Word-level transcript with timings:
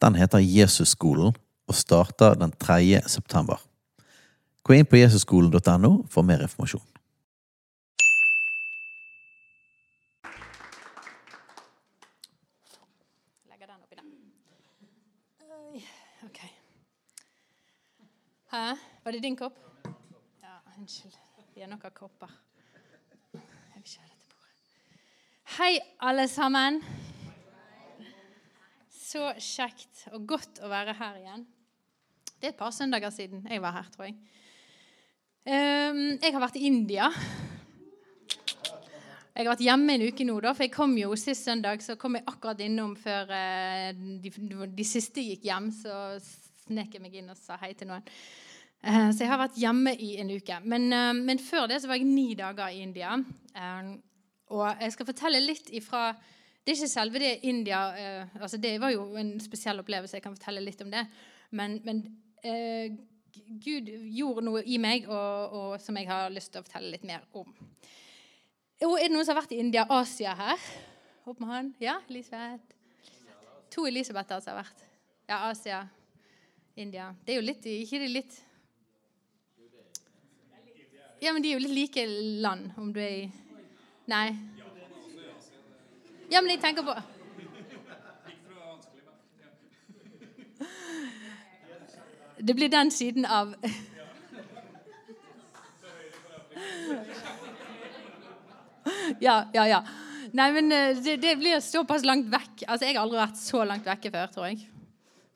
Den 0.00 0.14
heter 0.14 0.38
Jesusskolen 0.38 1.34
og 1.68 1.74
starter 1.74 2.34
den 2.34 2.52
3. 2.52 3.02
september. 3.06 3.60
Gå 4.64 4.72
inn 4.72 4.86
på 4.88 4.96
jesusskolen.no 4.96 5.90
for 6.08 6.24
mer 6.24 6.42
informasjon. 6.46 6.86
Oi. 15.50 15.82
Hæ? 18.50 18.76
Var 19.04 19.12
det 19.12 19.22
din 19.22 19.36
kopp? 19.36 19.58
Ja, 20.42 20.56
unnskyld. 20.78 21.14
Vi 21.54 21.60
har 21.60 21.72
av 21.72 21.90
kopper. 21.90 22.30
Jeg 23.32 23.40
vil 23.74 23.84
ikke 23.84 24.00
ha 24.00 24.08
dette 24.08 24.26
bordet. 24.32 24.56
Hei, 25.58 25.78
alle 26.00 26.28
sammen. 26.28 26.82
Så 29.10 29.24
kjekt 29.42 30.04
og 30.14 30.22
godt 30.30 30.60
å 30.62 30.68
være 30.70 30.92
her 30.94 31.16
igjen. 31.18 31.40
Det 32.38 32.46
er 32.46 32.52
et 32.52 32.60
par 32.60 32.70
søndager 32.70 33.10
siden 33.10 33.42
jeg 33.50 33.62
var 33.62 33.74
her, 33.74 33.88
tror 33.90 34.06
jeg. 34.06 34.14
Ehm, 35.50 36.20
jeg 36.20 36.30
har 36.30 36.42
vært 36.44 36.58
i 36.60 36.62
India. 36.68 37.08
Jeg 39.34 39.42
har 39.42 39.50
vært 39.50 39.64
hjemme 39.66 39.96
en 39.96 40.06
uke 40.06 40.28
nå, 40.28 40.36
da, 40.44 40.54
for 40.54 40.66
jeg 40.66 40.74
kom 40.76 40.94
jo 41.00 41.18
sist 41.18 41.48
søndag 41.48 41.82
så 41.82 41.98
kom 41.98 42.20
jeg 42.20 42.26
akkurat 42.30 42.62
innom 42.62 42.94
før 42.98 43.34
eh, 43.34 43.90
de, 44.22 44.30
de 44.78 44.86
siste 44.86 45.24
gikk 45.26 45.48
hjem. 45.48 45.70
Så 45.74 45.98
snek 46.68 46.94
jeg 46.94 47.02
meg 47.02 47.18
inn 47.18 47.34
og 47.34 47.40
sa 47.40 47.58
hei 47.64 47.74
til 47.74 47.90
noen. 47.90 48.06
Eh, 48.06 49.10
så 49.10 49.24
jeg 49.24 49.32
har 49.32 49.42
vært 49.42 49.58
hjemme 49.58 49.96
i 49.98 50.12
en 50.22 50.36
uke. 50.36 50.62
Men, 50.70 50.90
eh, 50.94 51.14
men 51.18 51.42
før 51.42 51.66
det 51.72 51.82
så 51.82 51.90
var 51.90 51.98
jeg 51.98 52.06
ni 52.12 52.28
dager 52.38 52.70
i 52.70 52.84
India. 52.86 53.18
Eh, 53.58 53.96
og 54.54 54.68
jeg 54.70 54.94
skal 54.94 55.10
fortelle 55.10 55.48
litt 55.50 55.74
ifra 55.74 56.12
Det 56.70 56.76
er 56.76 56.84
ikke 56.84 56.92
selve 56.92 57.18
det 57.18 57.30
India 57.50 57.78
eh, 57.98 58.34
altså 58.38 58.58
Det 58.62 58.76
var 58.78 58.92
jo 58.94 59.16
en 59.18 59.32
spesiell 59.42 59.80
opplevelse, 59.82 60.14
jeg 60.14 60.22
kan 60.22 60.36
fortelle 60.36 60.60
litt 60.62 60.82
om 60.84 60.90
det. 60.92 61.00
Men, 61.50 61.80
men 61.82 62.02
eh, 62.46 62.92
Gud 63.64 63.88
gjorde 64.14 64.44
noe 64.46 64.62
i 64.62 64.76
meg 64.78 65.08
og, 65.10 65.56
og, 65.56 65.72
som 65.82 65.98
jeg 65.98 66.06
har 66.06 66.30
lyst 66.30 66.52
til 66.54 66.62
å 66.62 66.68
fortelle 66.68 66.92
litt 66.92 67.08
mer 67.08 67.24
om. 67.34 67.50
Og 68.86 68.94
er 69.00 69.08
det 69.08 69.16
noen 69.16 69.26
som 69.26 69.34
har 69.34 69.40
vært 69.40 69.56
i 69.56 69.58
India, 69.64 69.82
Asia 69.90 70.36
her? 70.38 70.68
Opp 71.26 71.42
med 71.42 71.50
hånd. 71.50 71.74
Ja, 71.82 71.96
Elisabeth? 72.06 72.78
To 73.74 73.88
Elisabether 73.90 74.38
som 74.38 74.54
har 74.54 74.62
vært. 74.62 74.86
Ja, 75.26 75.42
Asia, 75.50 75.82
India. 76.78 77.10
Det 77.26 77.34
er 77.34 77.40
jo 77.40 77.48
litt 77.48 77.66
Ikke 77.66 77.98
det 78.04 78.12
litt 78.14 78.38
Ja, 81.18 81.34
men 81.34 81.42
de 81.42 81.50
er 81.50 81.58
jo 81.58 81.66
litt 81.66 81.78
like 81.82 82.06
land, 82.46 82.70
om 82.78 82.94
du 82.94 83.02
er 83.02 83.24
i 83.24 83.28
Nei. 84.06 84.59
Ja, 86.30 86.40
men 86.40 86.50
jeg 86.50 86.60
tenker 86.62 86.82
på 86.86 86.94
Det 92.40 92.54
blir 92.56 92.68
den 92.72 92.90
siden 92.90 93.26
av 93.26 93.54
Ja, 99.20 99.44
ja, 99.52 99.66
ja. 99.68 99.82
Nei, 100.32 100.46
men 100.54 100.72
eh, 100.72 100.96
det, 101.02 101.16
det 101.20 101.34
blir 101.36 101.60
såpass 101.60 102.04
langt 102.06 102.30
vekk. 102.32 102.62
Altså, 102.66 102.86
Jeg 102.86 102.94
har 102.96 103.02
aldri 103.02 103.18
vært 103.18 103.40
så 103.40 103.64
langt 103.66 103.86
vekke 103.86 104.12
før, 104.14 104.30
tror 104.32 104.46
jeg, 104.46 104.62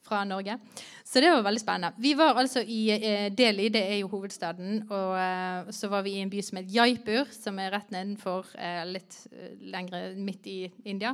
fra 0.06 0.22
Norge. 0.28 0.56
Så 1.04 1.20
det 1.20 1.28
var 1.31 1.42
veldig 1.44 1.60
spennende. 1.60 2.00
Vi 2.00 2.15
var 2.16 2.38
altså 2.41 2.62
i 2.65 2.88
eh, 2.94 3.26
Delhi, 3.37 3.69
det 3.69 3.82
er 3.84 3.98
jo 4.00 4.09
hovedstaden. 4.09 4.87
Og 4.88 5.16
eh, 5.20 5.72
så 5.76 5.91
var 5.92 6.03
vi 6.06 6.16
i 6.16 6.22
en 6.25 6.31
by 6.32 6.41
som 6.42 6.59
het 6.59 6.70
Jaipur, 6.72 7.28
som 7.31 7.59
er 7.60 7.75
rett 7.76 7.92
nedenfor, 7.92 8.48
eh, 8.56 8.81
litt 8.88 9.19
eh, 9.32 9.53
lengre 9.75 10.06
midt 10.16 10.48
i 10.48 10.59
India. 10.88 11.12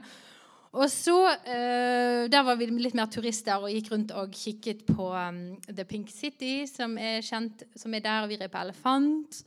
Og 0.70 0.86
så, 0.90 1.16
eh, 1.42 2.28
Der 2.30 2.42
var 2.46 2.54
vi 2.54 2.66
litt 2.70 2.94
mer 2.94 3.10
turister 3.10 3.58
og 3.58 3.74
gikk 3.74 3.90
rundt 3.90 4.12
og 4.14 4.30
kikket 4.30 4.86
på 4.86 5.10
um, 5.10 5.58
The 5.66 5.84
Pink 5.84 6.08
City, 6.08 6.66
som 6.70 6.96
er 6.98 7.18
kjent, 7.26 7.64
som 7.76 7.94
er 7.94 8.00
der. 8.00 8.28
Vi 8.30 8.38
red 8.38 8.50
på 8.50 8.62
elefant. 8.62 9.42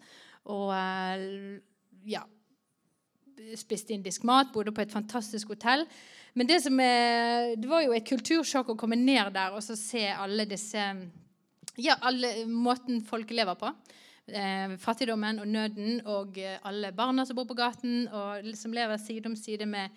Og 0.52 0.74
eh, 0.76 1.60
ja 2.06 2.26
Spiste 3.58 3.96
indisk 3.96 4.24
mat, 4.24 4.52
bodde 4.54 4.72
på 4.72 4.82
et 4.82 4.92
fantastisk 4.92 5.48
hotell. 5.48 5.88
Men 6.34 6.50
det, 6.50 6.62
er, 6.66 7.54
det 7.62 7.70
var 7.70 7.84
jo 7.86 7.94
et 7.94 8.08
kultursjokk 8.10 8.74
å 8.74 8.78
komme 8.80 8.98
ned 8.98 9.34
der 9.36 9.54
og 9.54 9.62
så 9.66 9.78
se 9.78 10.08
alle 10.10 10.48
disse 10.50 10.88
Ja, 11.82 11.98
alle 12.06 12.44
måten 12.46 13.02
folk 13.06 13.32
lever 13.34 13.58
på. 13.58 13.70
Eh, 14.30 14.76
fattigdommen 14.80 15.42
og 15.42 15.48
nøden 15.52 16.02
og 16.08 16.38
eh, 16.40 16.60
alle 16.64 16.94
barna 16.96 17.26
som 17.26 17.36
bor 17.36 17.48
på 17.50 17.58
gaten, 17.58 18.06
og 18.08 18.46
som 18.56 18.74
lever 18.74 19.02
side 19.02 19.28
om 19.28 19.36
side 19.36 19.66
med 19.68 19.90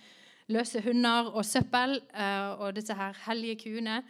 løse 0.50 0.80
hunder 0.82 1.28
og 1.30 1.44
søppel 1.46 2.00
eh, 2.14 2.48
og 2.56 2.74
disse 2.74 2.96
her 2.96 3.14
hellige 3.26 3.60
kuene. 3.66 4.00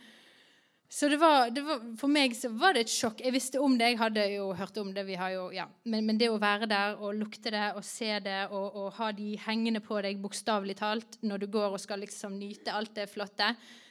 Så 0.88 1.08
det 1.08 1.16
var, 1.18 1.50
det 1.50 1.64
var, 1.66 1.80
for 1.98 2.10
meg 2.10 2.34
så 2.38 2.48
var 2.54 2.76
det 2.76 2.84
et 2.84 2.92
sjokk. 2.92 3.18
Jeg 3.24 3.34
visste 3.34 3.60
om 3.62 3.74
det, 3.78 3.88
jeg 3.90 3.98
hadde 3.98 4.26
jo 4.30 4.52
hørt 4.54 4.76
om 4.78 4.92
det. 4.94 5.02
Jo, 5.10 5.48
ja. 5.54 5.66
men, 5.84 6.06
men, 6.06 6.18
det 6.20 6.28
å 6.30 6.38
være 6.38 6.68
der 6.70 7.00
og 7.02 7.16
lukte 7.18 7.50
det 7.50 7.64
og 7.74 7.82
se 7.84 8.12
det 8.22 8.44
og, 8.54 8.68
og 8.70 8.92
ha 9.00 9.10
de 9.16 9.32
hengende 9.48 9.82
på 9.82 9.98
deg 10.04 10.20
bokstavelig 10.22 10.78
talt 10.78 11.18
når 11.26 11.42
du 11.42 11.48
går 11.58 11.74
og 11.74 11.82
skal 11.82 12.04
liksom 12.04 12.38
nyte 12.38 12.74
alt 12.74 12.94
det 12.94 13.08
flotte, 13.10 13.50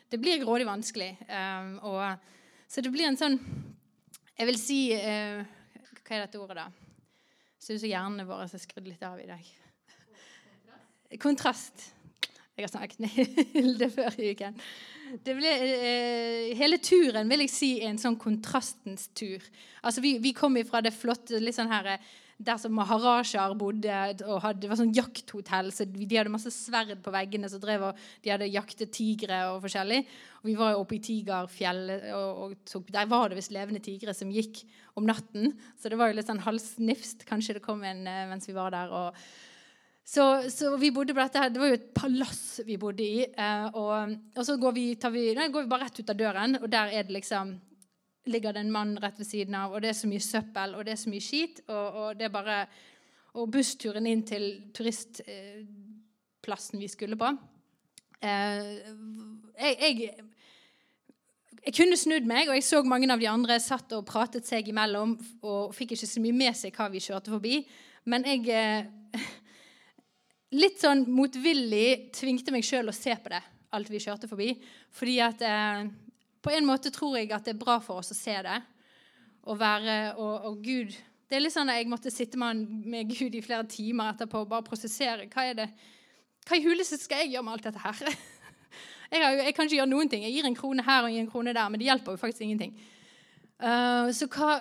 det 0.09 0.21
blir 0.21 0.39
grådig 0.39 0.69
vanskelig. 0.69 1.11
Um, 1.27 1.75
og, 1.83 2.31
så 2.71 2.81
det 2.81 2.93
blir 2.93 3.09
en 3.09 3.19
sånn 3.19 3.35
Jeg 4.35 4.47
vil 4.49 4.57
si 4.59 4.79
uh, 4.95 5.43
Hva 5.99 6.15
er 6.15 6.23
dette 6.25 6.39
ordet, 6.39 6.63
da? 6.63 6.69
Syns 7.61 7.83
hjernene 7.85 8.27
våre 8.27 8.47
har 8.47 8.61
skrudd 8.61 8.87
litt 8.87 9.03
av 9.03 9.19
i 9.19 9.27
dag. 9.27 9.51
Kontrast. 11.21 11.91
Jeg 12.55 12.69
har 12.69 12.71
snakket 12.71 12.99
med 13.03 13.47
Hilde 13.51 13.89
før 13.91 14.19
i 14.23 14.31
uken. 14.31 14.59
Ble, 15.27 15.49
eh, 15.51 16.51
hele 16.55 16.79
turen 16.83 17.27
vil 17.29 17.43
jeg 17.43 17.51
si 17.51 17.71
er 17.81 17.89
en 17.91 17.99
sånn 17.99 18.15
kontrastens 18.19 19.09
tur. 19.15 19.43
Altså 19.83 20.03
Vi, 20.03 20.17
vi 20.23 20.31
kom 20.35 20.55
fra 20.67 20.79
det 20.83 20.95
flotte 20.95 21.41
litt 21.43 21.57
sånn 21.57 21.71
her, 21.71 21.97
der 22.35 22.59
som 22.59 22.71
maharajaer 22.75 23.57
bodde. 23.59 23.97
og 24.23 24.39
hadde, 24.43 24.61
Det 24.63 24.69
var 24.71 24.79
sånn 24.79 24.93
jakthotell, 24.95 25.73
så 25.75 25.83
de 25.87 26.07
hadde 26.15 26.31
masse 26.31 26.51
sverd 26.51 26.95
på 27.03 27.11
veggene. 27.11 27.51
så 27.51 27.59
drev 27.59 27.89
og, 27.89 27.99
De 28.23 28.31
hadde 28.31 28.47
jaktet 28.47 28.93
tigre 28.95 29.41
og 29.51 29.59
forskjellig. 29.67 30.05
Og 30.39 30.47
Vi 30.47 30.55
var 30.55 30.71
jo 30.71 30.83
oppe 30.85 30.95
i 30.95 31.03
Tigerfjellet, 31.03 32.07
og, 32.15 32.29
og 32.39 32.53
tok, 32.71 32.87
der 32.95 33.11
var 33.11 33.29
det 33.29 33.39
visst 33.39 33.51
levende 33.55 33.83
tigre 33.83 34.15
som 34.15 34.31
gikk 34.31 34.63
om 34.95 35.03
natten. 35.03 35.51
Så 35.75 35.91
det 35.91 35.99
var 35.99 36.07
jo 36.07 36.15
litt 36.15 36.31
sånn 36.31 36.43
halvsnifst. 36.47 37.27
Kanskje 37.27 37.59
det 37.59 37.65
kom 37.67 37.83
en 37.83 38.07
eh, 38.07 38.27
mens 38.31 38.47
vi 38.47 38.55
var 38.55 38.71
der. 38.71 38.95
og 38.95 39.25
så, 40.05 40.45
så, 40.53 40.75
vi 40.77 40.91
bodde 40.93 41.15
på 41.17 41.23
dette 41.23 41.39
her, 41.41 41.49
Det 41.49 41.59
var 41.59 41.67
jo 41.71 41.79
et 41.79 41.93
palass 41.97 42.61
vi 42.65 42.77
bodde 42.77 43.03
i. 43.03 43.25
Eh, 43.25 43.65
og, 43.73 44.11
og, 44.35 44.45
så 44.45 44.57
går 44.61 44.71
vi, 44.75 44.83
vi, 44.93 45.33
nei, 45.33 45.49
går 45.49 45.63
vi, 45.65 45.71
bare 45.71 45.83
rett 45.87 45.99
ut 45.99 46.09
av 46.13 46.19
døren, 46.19 46.55
og 46.61 46.69
der 46.69 46.87
er 46.93 47.03
det 47.07 47.15
liksom 47.17 47.45
ligger 48.29 48.53
det 48.53 48.61
en 48.65 48.71
mann 48.73 48.97
rett 49.01 49.19
ved 49.19 49.27
siden 49.27 49.55
av, 49.57 49.73
og 49.73 49.81
det 49.81 49.89
er 49.91 49.97
så 49.97 50.07
mye 50.09 50.23
søppel 50.23 50.75
og 50.75 50.85
det 50.85 50.91
er 50.95 51.01
så 51.01 51.09
mye 51.13 51.21
skit. 51.21 51.61
Og, 51.67 51.87
og 52.01 52.17
bare, 52.33 52.65
og 53.37 53.51
bussturen 53.53 54.07
inn 54.09 54.23
til 54.25 54.71
turistplassen 54.73 56.79
vi 56.81 56.87
skulle 56.89 57.17
på 57.19 57.29
eh, 58.25 58.63
jeg, 59.59 59.77
jeg, 59.81 60.09
jeg, 61.65 61.75
kunne 61.75 61.97
snudd 61.99 62.27
meg, 62.29 62.49
og 62.49 62.57
jeg 62.57 62.67
så 62.67 62.81
mange 62.85 63.09
av 63.13 63.21
de 63.21 63.29
andre 63.29 63.59
satt 63.63 63.93
og 63.97 64.05
pratet 64.09 64.47
seg 64.47 64.69
imellom 64.69 65.15
og 65.45 65.73
fikk 65.75 65.89
ikke 65.95 66.09
så 66.09 66.23
mye 66.23 66.39
med 66.43 66.53
seg 66.57 66.75
hva 66.75 66.89
vi 66.93 67.03
kjørte 67.03 67.33
forbi. 67.33 67.55
Men 68.09 68.27
jeg 68.29 68.41
eh, 68.53 68.81
litt 70.53 70.81
sånn 70.81 71.05
motvillig 71.09 72.11
tvingte 72.15 72.53
meg 72.53 72.65
sjøl 72.65 72.91
å 72.91 72.95
se 72.95 73.15
på 73.17 73.31
det, 73.33 73.41
alt 73.75 73.89
vi 73.89 74.01
kjørte 74.03 74.29
forbi. 74.29 74.51
Fordi 74.93 75.17
at 75.23 75.41
eh, 75.45 75.87
på 76.45 76.53
en 76.53 76.67
måte 76.67 76.93
tror 76.93 77.17
jeg 77.17 77.31
at 77.33 77.47
det 77.47 77.55
er 77.55 77.63
bra 77.63 77.79
for 77.83 78.03
oss 78.03 78.13
å 78.13 78.17
se 78.17 78.37
det. 78.45 78.61
Og 79.45 79.59
være 79.61 80.15
Og, 80.17 80.45
og 80.49 80.61
Gud 80.65 80.89
Det 81.29 81.35
er 81.37 81.43
litt 81.43 81.53
sånn 81.53 81.69
at 81.69 81.77
jeg 81.77 81.89
måtte 81.89 82.09
sitte 82.09 82.37
med, 82.41 82.63
med 82.65 83.11
Gud 83.11 83.35
i 83.37 83.43
flere 83.45 83.65
timer 83.69 84.13
etterpå 84.13 84.41
og 84.41 84.49
bare 84.49 84.65
prosessere. 84.65 85.27
Hva 85.29 85.45
er 85.45 85.59
det 85.59 85.67
Hva 86.45 86.57
i 86.57 86.65
huleste 86.65 86.97
skal 87.01 87.23
jeg 87.23 87.35
gjøre 87.35 87.45
med 87.45 87.57
alt 87.57 87.69
dette 87.69 87.83
her? 87.83 88.01
Jeg, 89.05 89.21
har, 89.21 89.35
jeg, 89.37 89.53
kan 89.53 89.67
ikke 89.67 89.77
gjøre 89.77 89.91
noen 89.91 90.09
ting. 90.09 90.23
Jeg 90.25 90.33
gir 90.33 90.47
en 90.49 90.55
krone 90.57 90.83
her 90.83 91.05
og 91.05 91.13
en 91.13 91.27
krone 91.29 91.51
der, 91.53 91.67
men 91.69 91.79
det 91.79 91.85
hjelper 91.85 92.15
jo 92.15 92.19
faktisk 92.19 92.41
ingenting. 92.41 92.71
Uh, 93.61 94.09
så 94.11 94.25
hva 94.33 94.55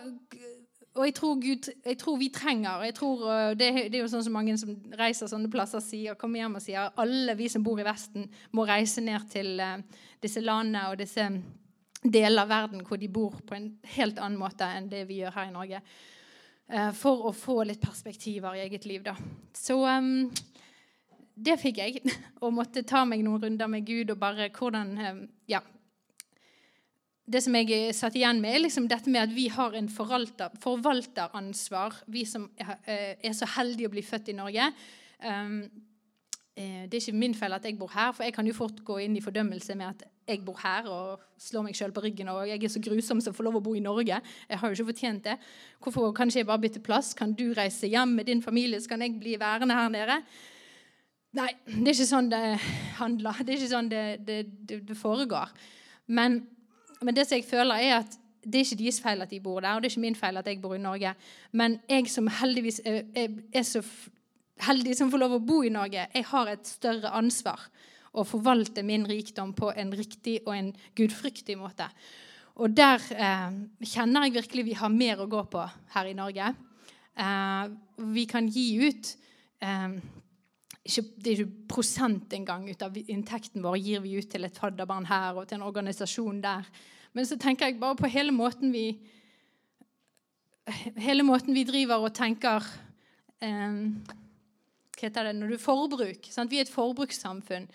og 0.94 1.08
jeg 1.08 1.14
tror, 1.16 1.34
Gud, 1.42 1.68
jeg 1.84 1.98
tror 1.98 2.18
vi 2.20 2.28
trenger 2.30 2.84
jeg 2.86 2.94
tror, 2.94 3.22
uh, 3.26 3.50
det, 3.50 3.70
det, 3.90 3.98
er 3.98 4.04
jo 4.04 4.10
sånn 4.12 4.22
som 4.22 4.36
mange 4.36 4.54
som 4.60 4.76
reiser 4.98 5.30
sånne 5.30 5.50
plasser, 5.50 5.82
sier, 5.82 6.14
kommer 6.18 6.38
hjem 6.38 6.54
og 6.60 6.62
sier 6.62 6.94
alle 7.02 7.34
vi 7.38 7.48
som 7.50 7.64
bor 7.66 7.80
i 7.82 7.86
Vesten, 7.86 8.28
må 8.54 8.66
reise 8.68 9.02
ned 9.02 9.26
til 9.32 9.58
uh, 9.58 9.80
disse 10.22 10.42
landene 10.44 10.86
og 10.92 11.00
disse 11.02 11.26
deler 12.04 12.44
av 12.44 12.52
verden 12.52 12.84
hvor 12.86 13.00
de 13.00 13.10
bor 13.10 13.40
på 13.42 13.56
en 13.56 13.70
helt 13.96 14.20
annen 14.22 14.38
måte 14.38 14.68
enn 14.70 14.90
det 14.92 15.02
vi 15.08 15.22
gjør 15.22 15.34
her 15.40 15.50
i 15.50 15.54
Norge. 15.56 15.82
Uh, 16.70 16.90
for 16.96 17.26
å 17.26 17.34
få 17.34 17.62
litt 17.66 17.82
perspektiver 17.82 18.54
i 18.54 18.62
eget 18.68 18.86
liv. 18.86 19.02
da. 19.02 19.16
Så 19.50 19.80
um, 19.82 20.28
det 21.34 21.58
fikk 21.58 21.82
jeg. 21.82 22.04
Og 22.44 22.54
måtte 22.54 22.86
ta 22.86 23.02
meg 23.08 23.26
noen 23.26 23.42
runder 23.42 23.72
med 23.72 23.88
Gud 23.88 24.14
og 24.14 24.22
bare 24.22 24.52
hvordan 24.54 24.94
Ja, 25.50 25.58
det 27.24 27.40
som 27.40 27.54
jeg 27.56 27.94
satt 27.96 28.16
igjen 28.18 28.42
med, 28.42 28.52
er 28.52 28.62
liksom 28.66 28.88
dette 28.90 29.08
med 29.12 29.22
at 29.24 29.32
vi 29.32 29.46
har 29.52 29.72
en 29.78 29.88
forvalter, 29.88 30.52
forvalteransvar, 30.60 32.02
vi 32.12 32.26
som 32.28 32.50
eh, 32.60 33.16
er 33.16 33.36
så 33.36 33.48
heldige 33.56 33.88
å 33.88 33.94
bli 33.94 34.04
født 34.04 34.28
i 34.32 34.36
Norge. 34.36 34.68
Um, 35.24 35.62
det 36.54 36.94
er 36.94 37.00
ikke 37.00 37.18
min 37.18 37.32
feil 37.34 37.56
at 37.56 37.64
jeg 37.66 37.74
bor 37.80 37.90
her, 37.90 38.12
for 38.14 38.22
jeg 38.22 38.34
kan 38.36 38.46
jo 38.46 38.54
fort 38.54 38.76
gå 38.86 39.00
inn 39.02 39.16
i 39.18 39.22
fordømmelse 39.24 39.74
med 39.74 39.88
at 39.88 40.04
jeg 40.28 40.44
bor 40.46 40.60
her 40.62 40.86
og 40.86 41.24
slår 41.40 41.64
meg 41.66 41.74
sjøl 41.74 41.92
på 41.92 42.04
ryggen 42.04 42.30
og 42.30 42.44
jeg 42.46 42.62
er 42.62 42.70
så 42.70 42.82
grusom 42.84 43.18
som 43.24 43.34
får 43.34 43.48
lov 43.48 43.58
å 43.58 43.62
bo 43.64 43.74
i 43.74 43.82
Norge. 43.82 44.20
Jeg 44.22 44.60
har 44.60 44.70
jo 44.70 44.76
ikke 44.78 44.92
fortjent 44.92 45.26
det. 45.26 45.34
Hvorfor 45.82 46.14
kan 46.14 46.30
ikke 46.30 46.44
jeg 46.44 46.48
bare 46.48 46.62
bytte 46.62 46.84
plass? 46.84 47.10
Kan 47.18 47.34
du 47.34 47.48
reise 47.56 47.90
hjem 47.90 48.14
med 48.20 48.30
din 48.30 48.44
familie, 48.44 48.78
så 48.80 48.94
kan 48.94 49.02
jeg 49.02 49.18
bli 49.18 49.34
værende 49.40 49.74
her 49.74 49.90
nede? 49.92 50.20
Nei, 51.34 51.50
det 51.66 51.90
er 51.90 51.96
ikke 51.96 52.12
sånn 52.12 52.30
det 52.30 52.42
handler. 53.00 53.42
Det 53.42 53.50
er 53.50 53.58
ikke 53.58 53.74
sånn 53.74 53.90
det, 53.90 54.04
det, 54.22 54.38
det, 54.70 54.80
det 54.86 54.96
foregår. 54.96 55.50
Men 56.14 56.38
men 57.04 57.16
det 57.16 57.26
som 57.28 57.38
jeg 57.38 57.46
føler 57.48 57.84
er 57.84 57.98
at 58.00 58.18
det 58.44 58.60
er 58.60 58.66
ikke 58.66 58.80
deres 58.82 59.00
feil 59.00 59.24
at 59.24 59.30
de 59.30 59.40
bor 59.40 59.60
der, 59.60 59.72
og 59.72 59.82
det 59.82 59.88
er 59.88 59.94
ikke 59.94 60.04
min 60.04 60.18
feil 60.18 60.36
at 60.36 60.48
jeg 60.48 60.60
bor 60.60 60.74
i 60.76 60.82
Norge. 60.82 61.14
Men 61.52 61.78
jeg 61.88 62.10
som 62.12 62.28
heldigvis 62.28 62.82
er, 62.84 63.04
er 63.52 63.64
så 63.64 63.80
heldig 64.64 64.96
som 64.98 65.10
får 65.12 65.22
lov 65.22 65.38
å 65.38 65.44
bo 65.44 65.62
i 65.64 65.72
Norge, 65.72 66.06
jeg 66.12 66.26
har 66.28 66.50
et 66.52 66.68
større 66.68 67.12
ansvar 67.16 67.62
å 68.14 68.24
forvalte 68.28 68.84
min 68.86 69.06
rikdom 69.08 69.54
på 69.56 69.72
en 69.74 69.90
riktig 69.96 70.38
og 70.44 70.52
en 70.54 70.70
gudfryktig 70.96 71.56
måte. 71.58 71.88
Og 72.62 72.70
der 72.76 73.02
eh, 73.16 73.56
kjenner 73.82 74.28
jeg 74.28 74.36
virkelig 74.36 74.66
vi 74.68 74.76
har 74.78 74.92
mer 74.92 75.24
å 75.24 75.30
gå 75.30 75.40
på 75.50 75.64
her 75.96 76.10
i 76.10 76.14
Norge. 76.14 76.52
Eh, 77.18 77.64
vi 78.14 78.26
kan 78.30 78.46
gi 78.46 78.68
ut 78.84 79.10
eh, 79.64 79.96
ikke, 80.84 81.02
Det 81.16 81.32
er 81.32 81.42
ikke 81.42 81.68
prosent 81.68 82.32
engang 82.36 82.68
ut 82.68 82.82
av 82.84 82.96
inntekten 82.96 83.64
vår 83.64 83.78
gir 83.80 84.02
vi 84.04 84.18
ut 84.18 84.28
til 84.30 84.44
et 84.44 84.58
fadderbarn 84.58 85.08
her 85.08 85.38
og 85.38 85.48
til 85.48 85.58
en 85.58 85.68
organisasjon 85.68 86.42
der. 86.44 86.68
Men 87.14 87.26
så 87.26 87.38
tenker 87.40 87.70
jeg 87.70 87.80
bare 87.80 87.96
på 87.96 88.10
hele 88.10 88.34
måten 88.34 88.72
vi 88.74 88.98
Hele 90.96 91.20
måten 91.20 91.52
vi 91.52 91.66
driver 91.68 92.00
og 92.00 92.14
tenker 92.16 92.64
eh, 93.44 93.74
Hva 94.96 95.02
heter 95.02 95.28
det 95.28 95.34
når 95.36 95.50
du 95.52 95.58
forbruk? 95.60 96.30
Sant? 96.32 96.48
Vi 96.50 96.56
er 96.56 96.64
et 96.64 96.72
forbrukssamfunn. 96.72 97.66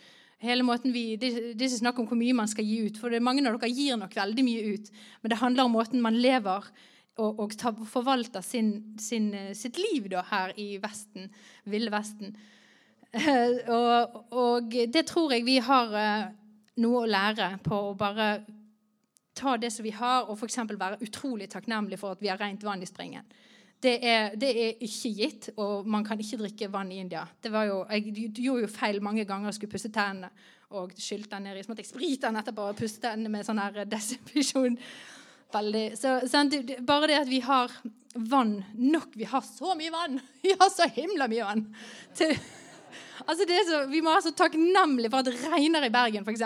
Hele 0.42 0.64
måten 0.66 0.94
vi, 0.96 1.18
det, 1.20 1.30
det 1.60 1.68
er 1.68 1.76
snakk 1.76 2.00
om 2.00 2.08
hvor 2.10 2.18
mye 2.18 2.34
man 2.34 2.50
skal 2.50 2.66
gi 2.66 2.80
ut, 2.88 2.98
for 2.98 3.12
det 3.12 3.20
er 3.20 3.26
mange 3.28 3.44
av 3.44 3.60
dere 3.60 3.70
gir 3.70 4.00
nok 4.00 4.16
veldig 4.16 4.46
mye 4.48 4.74
ut. 4.74 4.90
Men 5.22 5.34
det 5.34 5.40
handler 5.42 5.68
om 5.68 5.76
måten 5.76 6.02
man 6.02 6.18
lever 6.18 6.70
og, 7.20 7.42
og 7.44 7.58
tar, 7.60 7.76
forvalter 7.92 8.42
sin, 8.42 8.72
sin, 8.98 9.34
sitt 9.54 9.78
liv 9.78 10.08
da, 10.10 10.24
her 10.32 10.56
i 10.58 10.78
Vesten, 10.82 11.28
Ville 11.70 11.92
Vesten. 11.94 12.34
Og, 13.76 14.18
og, 14.38 14.76
det 14.94 15.02
tror 15.10 15.32
jeg 15.34 15.42
vi 15.48 15.56
har 15.66 15.94
eh, 15.98 16.26
noe 16.84 17.04
å 17.04 17.10
lære 17.10 17.56
på 17.66 17.80
å 17.90 17.96
bare 17.98 18.28
ta 19.40 19.56
det 19.58 19.72
som 19.74 19.86
vi 19.86 19.94
har, 19.96 20.28
og 20.28 20.38
f.eks. 20.38 20.60
være 20.78 21.00
utrolig 21.06 21.48
takknemlig 21.50 22.00
for 22.00 22.14
at 22.14 22.22
vi 22.22 22.30
har 22.30 22.38
rent 22.38 22.64
vann 22.66 22.84
i 22.84 22.90
springen. 22.90 23.26
Det 23.80 23.94
er, 24.04 24.34
det 24.36 24.50
er, 24.52 24.74
ikke 24.84 25.12
gitt, 25.16 25.50
og 25.56 25.88
man 25.88 26.04
kan 26.04 26.20
ikke 26.20 26.42
drikke 26.42 26.68
vann 26.72 26.92
i 26.92 27.00
India. 27.00 27.24
Det 27.42 27.52
var 27.54 27.70
jo, 27.70 27.78
jeg 27.88 28.32
gjorde 28.36 28.66
jo 28.66 28.72
feil 28.72 29.00
mange 29.02 29.24
ganger 29.26 29.56
skulle 29.56 29.72
pusse 29.72 29.92
tennene 29.96 30.28
og 30.76 30.92
skylte 31.00 31.38
den 31.38 31.48
ned 31.48 31.58
i. 31.58 31.64
Så 31.64 31.78
jeg 31.78 31.88
sprite 31.88 32.28
den 32.28 32.42
etterpå 32.42 32.68
og 32.74 32.78
pusse 32.78 33.00
tennene 33.02 33.32
med 33.32 33.48
sånn 33.48 33.62
her 33.62 33.88
desinfeksjon. 33.88 34.76
Veldig. 35.56 35.86
Så, 35.98 36.18
sånn, 36.30 36.52
bare 36.86 37.10
det 37.10 37.22
at 37.24 37.32
vi 37.32 37.40
har 37.42 37.72
vann 38.14 38.60
nok 38.74 39.14
Vi 39.16 39.28
har 39.30 39.42
så 39.46 39.76
mye 39.78 39.92
vann! 39.94 40.20
Vi 40.44 40.52
har 40.60 40.70
så 40.74 40.90
himla 40.94 41.30
mye 41.32 41.46
vann! 41.46 41.64
Til, 42.18 42.36
altså 43.26 43.48
så, 43.68 43.84
vi 43.92 44.02
må 44.02 44.14
være 44.14 44.28
så 44.30 44.36
takknemlige 44.38 45.12
for 45.12 45.22
at 45.22 45.30
det 45.30 45.38
regner 45.52 45.86
i 45.86 45.94
Bergen, 45.94 46.26
f.eks. 46.26 46.44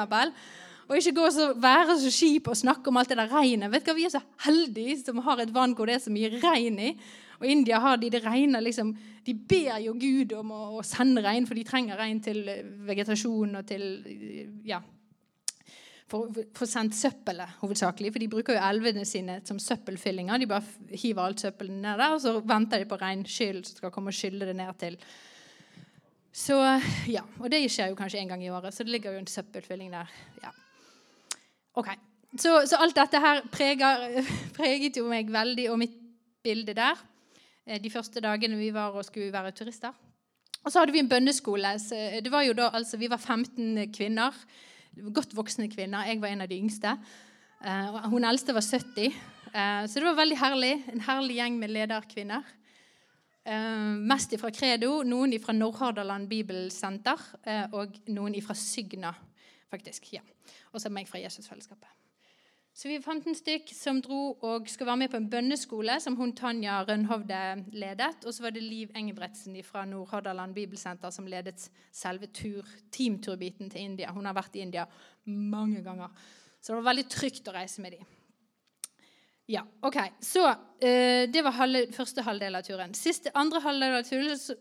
Og 0.89 0.97
ikke 0.99 1.15
gå 1.15 1.27
så, 1.31 1.51
være 1.57 1.97
så 1.99 2.11
kjip 2.11 2.49
og 2.51 2.59
snakke 2.59 2.91
om 2.91 2.97
alt 2.99 3.11
det 3.11 3.17
der 3.17 3.31
regnet. 3.31 3.71
Vet 3.71 3.85
du 3.85 3.91
hva, 3.91 3.97
Vi 3.97 4.07
er 4.07 4.13
så 4.13 4.23
heldige 4.45 4.97
som 5.03 5.21
har 5.23 5.39
et 5.39 5.53
vann 5.53 5.75
hvor 5.77 5.87
det 5.87 5.95
er 5.97 6.03
så 6.03 6.11
mye 6.13 6.31
regn 6.43 6.79
i. 6.79 6.95
Og 7.39 7.47
India 7.49 7.79
har 7.79 7.97
de 7.99 8.09
det 8.11 8.23
regner 8.23 8.63
liksom 8.63 8.93
De 9.25 9.33
ber 9.33 9.79
jo 9.79 9.93
Gud 9.95 10.33
om 10.35 10.51
å, 10.51 10.63
å 10.79 10.83
sende 10.83 11.23
regn, 11.23 11.47
for 11.47 11.55
de 11.55 11.63
trenger 11.63 11.99
regn 11.99 12.19
til 12.23 12.43
eh, 12.51 12.65
vegetasjon 12.89 13.55
og 13.59 13.65
til 13.67 13.87
eh, 14.03 14.51
Ja. 14.67 14.81
For, 16.11 16.29
for 16.53 16.69
sendt 16.69 16.93
søppelet, 16.93 17.55
hovedsakelig. 17.61 18.11
For 18.11 18.21
de 18.21 18.27
bruker 18.29 18.57
jo 18.57 18.65
elvene 18.67 19.05
sine 19.07 19.39
som 19.47 19.57
søppelfyllinger. 19.57 20.43
De 20.43 20.49
bare 20.51 20.91
hiver 20.99 21.23
alt 21.23 21.41
søppelet 21.41 21.79
ned 21.79 21.97
der, 21.97 22.13
og 22.13 22.21
så 22.21 22.35
venter 22.43 22.83
de 22.83 22.89
på 22.91 22.99
regnskyll 23.01 23.63
som 23.65 23.79
skal 23.79 23.93
komme 23.95 24.11
og 24.11 24.17
skylle 24.17 24.45
det 24.45 24.53
ned 24.59 24.75
til 24.83 24.99
så 26.33 26.57
ja, 27.07 27.21
Og 27.39 27.51
det 27.51 27.61
skjer 27.69 27.91
jo 27.91 27.97
kanskje 27.97 28.19
én 28.23 28.29
gang 28.31 28.41
i 28.43 28.49
året, 28.49 28.73
så 28.73 28.83
det 28.83 28.95
ligger 28.95 29.13
jo 29.13 29.21
en 29.21 29.29
søppelfylling 29.29 29.91
der. 29.93 30.09
ja. 30.43 30.49
Ok, 31.75 31.87
Så, 32.37 32.65
så 32.65 32.77
alt 32.81 32.95
dette 32.95 33.19
her 33.19 33.41
preger, 33.51 34.23
preget 34.57 34.97
jo 34.97 35.07
meg 35.09 35.29
veldig, 35.29 35.69
og 35.71 35.77
mitt 35.79 35.93
bilde 36.43 36.73
der 36.73 36.97
eh, 37.65 37.79
de 37.81 37.89
første 37.89 38.21
dagene 38.21 38.57
vi 38.57 38.73
var 38.73 38.97
og 38.97 39.05
skulle 39.05 39.33
være 39.33 39.51
turister. 39.51 39.93
Og 40.63 40.71
så 40.71 40.79
hadde 40.79 40.93
vi 40.95 40.99
en 41.03 41.09
bønneskole. 41.09 41.75
det 42.23 42.31
var 42.31 42.41
jo 42.41 42.53
da, 42.53 42.69
altså, 42.73 42.97
Vi 42.97 43.09
var 43.09 43.17
15 43.17 43.91
kvinner. 43.93 44.31
Godt 45.13 45.35
voksne 45.35 45.67
kvinner. 45.69 46.05
Jeg 46.07 46.21
var 46.21 46.27
en 46.27 46.41
av 46.41 46.47
de 46.47 46.57
yngste. 46.57 46.97
Eh, 47.65 48.09
hun 48.09 48.23
eldste 48.23 48.53
var 48.53 48.61
70. 48.61 49.05
Eh, 49.53 49.85
så 49.87 49.99
det 49.99 50.05
var 50.07 50.15
veldig 50.15 50.37
herlig. 50.39 50.73
En 50.93 51.01
herlig 51.01 51.35
gjeng 51.35 51.59
med 51.59 51.73
lederkvinner. 51.73 52.43
Mest 53.43 54.37
fra 54.39 54.51
Credo, 54.55 55.01
noen 55.03 55.33
fra 55.43 55.51
Nordhordaland 55.51 56.29
Bibelsenter 56.31 57.19
og 57.75 57.97
noen 58.15 58.37
fra 58.41 58.55
Sygna, 58.55 59.11
faktisk. 59.67 60.13
ja 60.15 60.21
og 60.73 60.81
så 60.81 60.91
meg 60.93 61.09
fra 61.09 61.21
Jesusfellesskapet. 61.21 61.89
Så 62.73 62.89
vi 62.89 62.95
er 62.97 63.03
15 63.05 63.35
stykk 63.37 63.69
som 63.77 63.99
dro 64.01 64.31
og 64.41 64.65
skulle 64.71 64.89
være 64.89 65.01
med 65.03 65.11
på 65.13 65.19
en 65.19 65.27
bønneskole 65.29 65.99
som 66.01 66.15
hun 66.17 66.31
Tanja 66.33 66.79
Rønhovde 66.87 67.41
ledet. 67.77 68.25
Og 68.25 68.33
så 68.33 68.47
var 68.47 68.55
det 68.55 68.63
Liv 68.65 68.89
Engebretsen 68.97 69.59
fra 69.63 69.83
Nord-Hordaland 69.85 70.55
Bibelsenter 70.57 71.13
som 71.13 71.29
ledet 71.29 71.67
selve 71.93 72.31
tur, 72.33 72.65
teamturbiten 72.91 73.69
til 73.69 73.85
India. 73.85 74.09
Hun 74.11 74.25
har 74.25 74.33
vært 74.33 74.57
i 74.57 74.65
India 74.65 74.87
mange 75.29 75.83
ganger. 75.85 76.09
Så 76.57 76.73
det 76.73 76.79
var 76.79 76.89
veldig 76.89 77.05
trygt 77.13 77.51
å 77.51 77.53
reise 77.53 77.85
med 77.85 77.99
dem. 77.99 78.09
Ja, 79.45 79.65
ok. 79.81 79.97
Så 80.19 80.45
uh, 80.47 81.23
Det 81.33 81.43
var 81.43 81.51
halve, 81.57 81.87
første 81.91 82.23
halvdel 82.23 82.55
av 82.55 82.63
turen. 82.63 82.93
Siste 82.95 83.31
andre 83.35 83.59
halvdel 83.63 83.97
av 83.99 84.05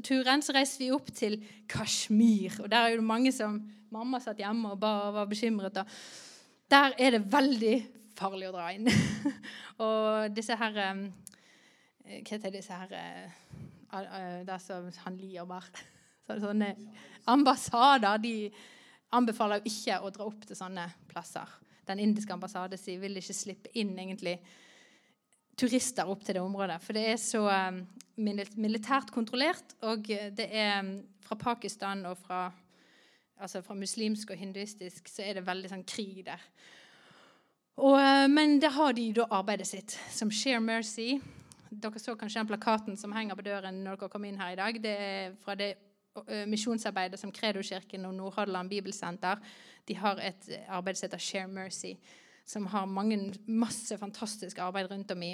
turen 0.02 0.42
så 0.42 0.54
reiste 0.56 0.82
vi 0.82 0.90
opp 0.94 1.12
til 1.14 1.38
Kashmir. 1.70 2.58
Og 2.64 2.70
der 2.70 2.88
er 2.88 2.96
jo 2.96 3.06
mange 3.06 3.32
som 3.34 3.60
Mamma 3.92 4.18
satt 4.24 4.40
hjemme 4.40 4.72
og 4.72 4.80
bare 4.80 5.12
var 5.12 5.28
bekymret. 5.28 5.74
Da. 5.76 5.84
Der 6.72 6.94
er 6.98 7.14
det 7.14 7.26
veldig 7.30 7.76
farlig 8.18 8.48
å 8.48 8.54
dra 8.54 8.70
inn. 8.72 8.88
og 9.84 10.34
disse 10.34 10.56
her 10.58 10.78
um, 10.90 11.06
Hva 12.02 12.34
heter 12.34 12.54
disse 12.54 12.74
her 12.74 12.94
uh, 12.96 14.40
Der 14.48 14.58
som 14.64 14.88
han 15.04 15.18
lier 15.20 15.46
bare 15.46 15.84
så 16.26 16.40
Sånne 16.40 16.72
ambassader 17.30 18.18
de 18.22 18.34
anbefaler 19.12 19.60
jo 19.60 19.70
ikke 19.70 20.00
å 20.00 20.10
dra 20.10 20.26
opp 20.26 20.42
til 20.48 20.58
sånne 20.58 20.88
plasser. 21.10 21.46
Den 21.86 22.00
indiske 22.00 22.32
ambassaden 22.32 22.80
sin 22.80 23.00
vil 23.02 23.20
ikke 23.20 23.36
slippe 23.36 23.72
inn 23.78 23.92
egentlig 23.98 24.38
turister 25.58 26.08
opp 26.08 26.24
til 26.24 26.38
det 26.38 26.42
området. 26.42 26.80
For 26.82 26.96
det 26.96 27.06
er 27.12 27.20
så 27.20 27.44
um, 27.46 27.82
militært 28.16 29.12
kontrollert, 29.14 29.76
og 29.82 30.08
det 30.08 30.48
er 30.48 30.80
um, 30.80 30.94
fra 31.22 31.38
Pakistan 31.40 32.06
og 32.08 32.18
fra 32.20 32.46
altså 33.42 33.62
fra 33.62 33.74
muslimsk 33.74 34.30
og 34.30 34.36
hinduistisk, 34.36 35.08
så 35.08 35.24
er 35.26 35.38
det 35.38 35.46
veldig 35.46 35.70
sånn 35.72 35.84
krig 35.88 36.22
der. 36.26 36.42
Og, 37.80 37.96
eh, 37.98 38.26
men 38.28 38.58
der 38.60 38.74
har 38.76 38.92
de 38.92 39.08
da 39.16 39.26
arbeidet 39.30 39.66
sitt, 39.66 39.96
som 40.10 40.30
Share 40.30 40.60
Mercy. 40.60 41.16
Dere 41.70 41.98
så 41.98 42.14
kanskje 42.14 42.42
den 42.42 42.50
plakaten 42.50 42.96
som 43.00 43.14
henger 43.16 43.38
på 43.38 43.46
døren 43.46 43.80
når 43.84 43.96
dere 43.96 44.12
kom 44.12 44.24
inn 44.28 44.40
her 44.40 44.52
i 44.52 44.60
dag. 44.60 44.80
Det 44.82 44.96
er 45.06 45.36
fra 45.40 45.56
det 45.56 45.74
uh, 46.18 46.44
misjonsarbeidet 46.46 47.18
som 47.18 47.32
Kredokirken 47.32 48.04
og 48.04 48.14
Nordhordland 48.14 48.68
Bibelsenter 48.68 49.40
De 49.88 49.96
har 49.96 50.20
et 50.20 50.50
arbeid 50.68 50.96
som 50.96 51.08
heter 51.08 51.18
Share 51.18 51.48
Mercy, 51.48 51.96
som 52.44 52.66
har 52.66 52.86
mange, 52.90 53.18
masse 53.46 53.96
fantastisk 53.98 54.58
arbeid 54.58 54.90
rundt 54.90 55.10
om 55.14 55.22
i, 55.22 55.32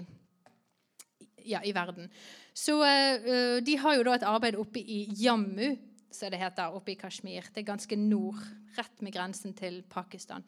ja, 1.48 1.62
i 1.64 1.72
verden. 1.72 2.10
Så 2.54 2.78
uh, 2.82 3.58
De 3.64 3.76
har 3.78 3.96
jo 3.96 4.06
da 4.06 4.16
et 4.18 4.26
arbeid 4.28 4.58
oppe 4.58 4.80
i 4.80 5.06
Jammu 5.18 5.76
som 6.10 6.30
det 6.32 6.40
heter, 6.40 6.74
oppe 6.74 6.92
i 6.92 6.98
Kashmir. 6.98 7.46
Det 7.52 7.62
er 7.62 7.68
ganske 7.68 7.96
nord, 7.96 8.40
rett 8.78 9.02
med 9.04 9.12
grensen 9.12 9.54
til 9.54 9.82
Pakistan. 9.90 10.44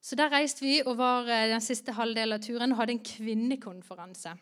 Så 0.00 0.16
Der 0.16 0.30
reiste 0.30 0.62
vi 0.62 0.82
og 0.86 0.96
var 0.98 1.28
eh, 1.28 1.48
den 1.50 1.60
siste 1.60 1.92
halvdelen 1.92 2.36
av 2.36 2.42
turen 2.44 2.72
og 2.72 2.78
hadde 2.78 2.94
en 2.94 3.04
kvinnekonferanse. 3.04 4.36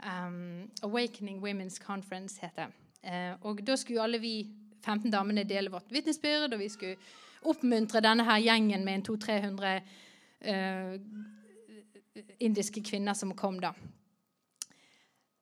Um, 0.00 0.70
Awakening 0.82 1.40
Women's 1.44 1.78
Conference 1.78 2.40
heter 2.40 2.66
det. 2.66 2.72
Uh, 3.04 3.34
og 3.48 3.62
da 3.64 3.76
skulle 3.76 4.02
alle 4.02 4.18
vi 4.20 4.50
15 4.84 5.12
damene 5.12 5.44
dele 5.44 5.70
vårt 5.70 5.92
vitnesbyrd, 5.92 6.52
og 6.52 6.58
vi 6.60 6.68
skulle 6.68 6.96
oppmuntre 7.48 8.02
denne 8.04 8.24
her 8.24 8.40
gjengen 8.42 8.84
med 8.84 8.98
en 8.98 9.04
200-300 9.08 9.68
eh, 9.68 9.82
indiske 12.40 12.82
kvinner 12.84 13.14
som 13.14 13.34
kom 13.36 13.58
da. 13.60 13.74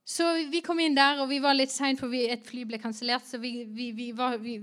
Så 0.09 0.25
vi 0.49 0.63
kom 0.65 0.79
inn 0.81 0.97
der, 0.97 1.21
og 1.21 1.29
vi 1.29 1.37
var 1.45 1.57
litt 1.57 1.73
seint, 1.73 2.01
for 2.01 2.15
et 2.17 2.47
fly 2.49 2.63
ble 2.69 2.79
kansellert. 2.81 3.27
Så 3.29 3.41
vi, 3.43 3.67
vi, 3.69 3.91
vi, 3.93 4.07
var, 4.17 4.39
vi, 4.41 4.57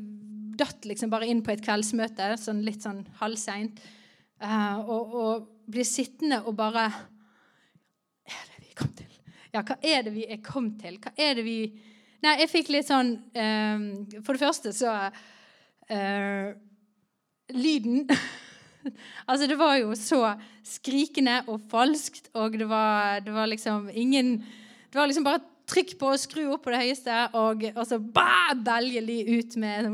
datt 0.57 0.87
liksom 0.89 1.11
bare 1.11 1.27
inn 1.29 1.43
på 1.45 1.53
et 1.53 1.61
kveldsmøte, 1.61 2.31
sånn 2.41 2.63
litt 2.65 2.81
sånn 2.81 3.03
halvseint. 3.19 3.81
Uh, 4.41 4.79
og, 4.81 5.13
og 5.15 5.45
ble 5.71 5.85
sittende 5.87 6.41
og 6.43 6.57
bare 6.57 6.89
Hva 6.91 8.33
er 8.35 8.49
det 8.49 8.65
vi 8.65 8.73
kom 8.75 8.89
til? 8.97 9.13
Ja, 9.53 9.61
hva 9.61 9.77
er 9.79 10.01
det 10.03 10.11
vi 10.11 10.25
er 10.27 10.41
kommet 10.43 10.81
til? 10.81 10.97
Hva 10.99 11.13
er 11.15 11.37
det 11.37 11.45
vi 11.45 11.59
Nei, 12.25 12.33
jeg 12.41 12.49
fikk 12.51 12.71
litt 12.73 12.89
sånn 12.89 13.13
uh, 13.31 13.85
For 14.25 14.35
det 14.35 14.41
første 14.41 14.73
så 14.75 14.91
uh, 15.07 16.49
Lyden 17.55 18.03
Altså, 19.29 19.47
det 19.47 19.57
var 19.59 19.75
jo 19.79 19.95
så 19.97 20.21
skrikende 20.65 21.41
og 21.47 21.61
falskt, 21.71 22.29
og 22.33 22.57
det 22.59 22.69
var, 22.69 23.19
det 23.25 23.33
var 23.33 23.49
liksom 23.51 23.89
ingen 23.93 24.37
Det 24.91 24.99
var 24.99 25.09
liksom 25.09 25.25
bare 25.25 25.43
trykk 25.67 25.95
på 25.99 26.11
å 26.13 26.19
skru 26.19 26.43
opp 26.53 26.63
på 26.65 26.71
det 26.71 26.83
høyeste, 26.83 27.13
og, 27.33 27.63
og 27.73 27.85
så 27.89 27.97
belger 27.99 29.01
de 29.07 29.17
ut 29.33 29.55
med 29.57 29.89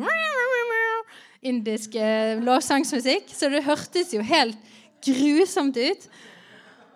indisk 1.41 1.95
lovsangsmusikk. 2.43 3.31
Så 3.33 3.49
det 3.49 3.63
hørtes 3.65 4.11
jo 4.13 4.21
helt 4.21 4.59
grusomt 5.01 5.79
ut. 5.79 6.09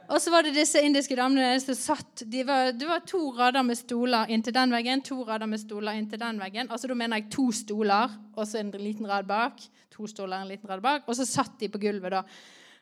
Og 0.05 0.21
så 0.21 0.29
var 0.29 0.45
det 0.45 0.53
disse 0.53 0.81
indiske 0.85 1.15
damene 1.17 1.55
som 1.61 1.77
satt 1.77 2.23
de 2.29 2.43
var, 2.45 2.71
Det 2.77 2.85
var 2.85 3.01
to 3.09 3.31
rader 3.33 3.63
med 3.65 3.77
stoler 3.79 4.29
inntil 4.29 4.53
den 4.53 4.73
veggen, 4.73 5.01
to 5.01 5.23
rader 5.25 5.49
med 5.49 5.59
stoler 5.59 5.97
inntil 5.97 6.21
den 6.21 6.41
veggen. 6.41 6.69
Altså 6.69 6.87
Da 6.87 6.97
mener 6.97 7.23
jeg 7.23 7.31
to 7.33 7.47
stoler 7.51 8.13
og 8.35 8.45
så 8.45 8.59
en 8.59 8.69
liten 8.71 9.07
rad 9.09 9.25
bak. 9.25 9.63
To 9.95 10.07
stoler 10.07 10.43
en 10.43 10.51
liten 10.51 10.69
rad 10.69 10.83
bak. 10.83 11.07
Og 11.07 11.17
så 11.17 11.25
satt 11.25 11.57
de 11.59 11.71
på 11.71 11.81
gulvet, 11.81 12.11
da. 12.11 12.21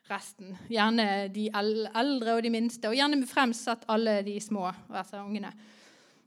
Resten. 0.09 0.51
Gjerne 0.67 1.29
de 1.31 1.47
eldre 1.55 2.35
og 2.35 2.43
de 2.43 2.51
minste. 2.51 2.89
Og 2.89 2.97
gjerne 2.97 3.23
fremst 3.29 3.69
satt 3.69 3.85
alle 3.87 4.19
de 4.25 4.35
små, 4.43 4.67
altså 4.91 5.23
ungene. 5.23 5.53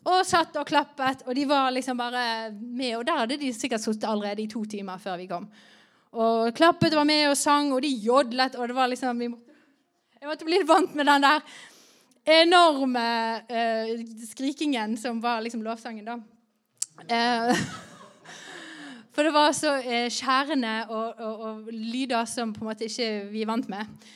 Og 0.06 0.22
satt 0.24 0.54
og 0.56 0.68
klappet, 0.68 1.26
og 1.26 1.34
de 1.34 1.44
var 1.50 1.72
liksom 1.74 1.98
bare 1.98 2.52
med. 2.54 2.94
Og 2.96 3.04
der 3.04 3.24
hadde 3.24 3.40
de 3.40 3.52
sikkert 3.52 3.82
sittet 3.84 4.08
allerede 4.08 4.46
i 4.46 4.48
to 4.48 4.64
timer 4.64 5.02
før 5.02 5.18
vi 5.20 5.26
kom. 5.28 5.48
Og 6.16 6.54
klappet 6.56 6.94
og 6.94 7.02
var 7.02 7.08
med 7.10 7.26
og 7.28 7.36
sang, 7.36 7.72
og 7.74 7.82
de 7.82 7.90
jodlet, 7.90 8.54
og 8.56 8.70
det 8.70 8.76
var 8.78 8.88
liksom 8.88 9.20
Jeg 10.26 10.32
måtte 10.32 10.46
bli 10.48 10.56
vant 10.66 10.94
med 10.98 11.06
den 11.06 11.22
der 11.22 11.42
enorme 12.42 13.02
uh, 13.46 13.90
skrikingen 14.26 14.96
som 14.98 15.20
var 15.22 15.38
liksom 15.44 15.60
lovsangen, 15.62 16.02
da. 16.02 16.16
Uh, 17.06 17.60
for 19.14 19.22
det 19.22 19.30
var 19.36 19.54
så 19.54 19.76
uh, 19.78 20.08
skjærende 20.10 20.72
og, 20.88 21.20
og, 21.22 21.44
og, 21.46 21.70
lyder 21.70 22.26
som 22.26 22.50
på 22.50 22.64
en 22.64 22.70
måte 22.72 22.88
ikke 22.90 23.06
vi 23.30 23.44
er 23.44 23.52
vant 23.52 23.70
med. 23.70 24.10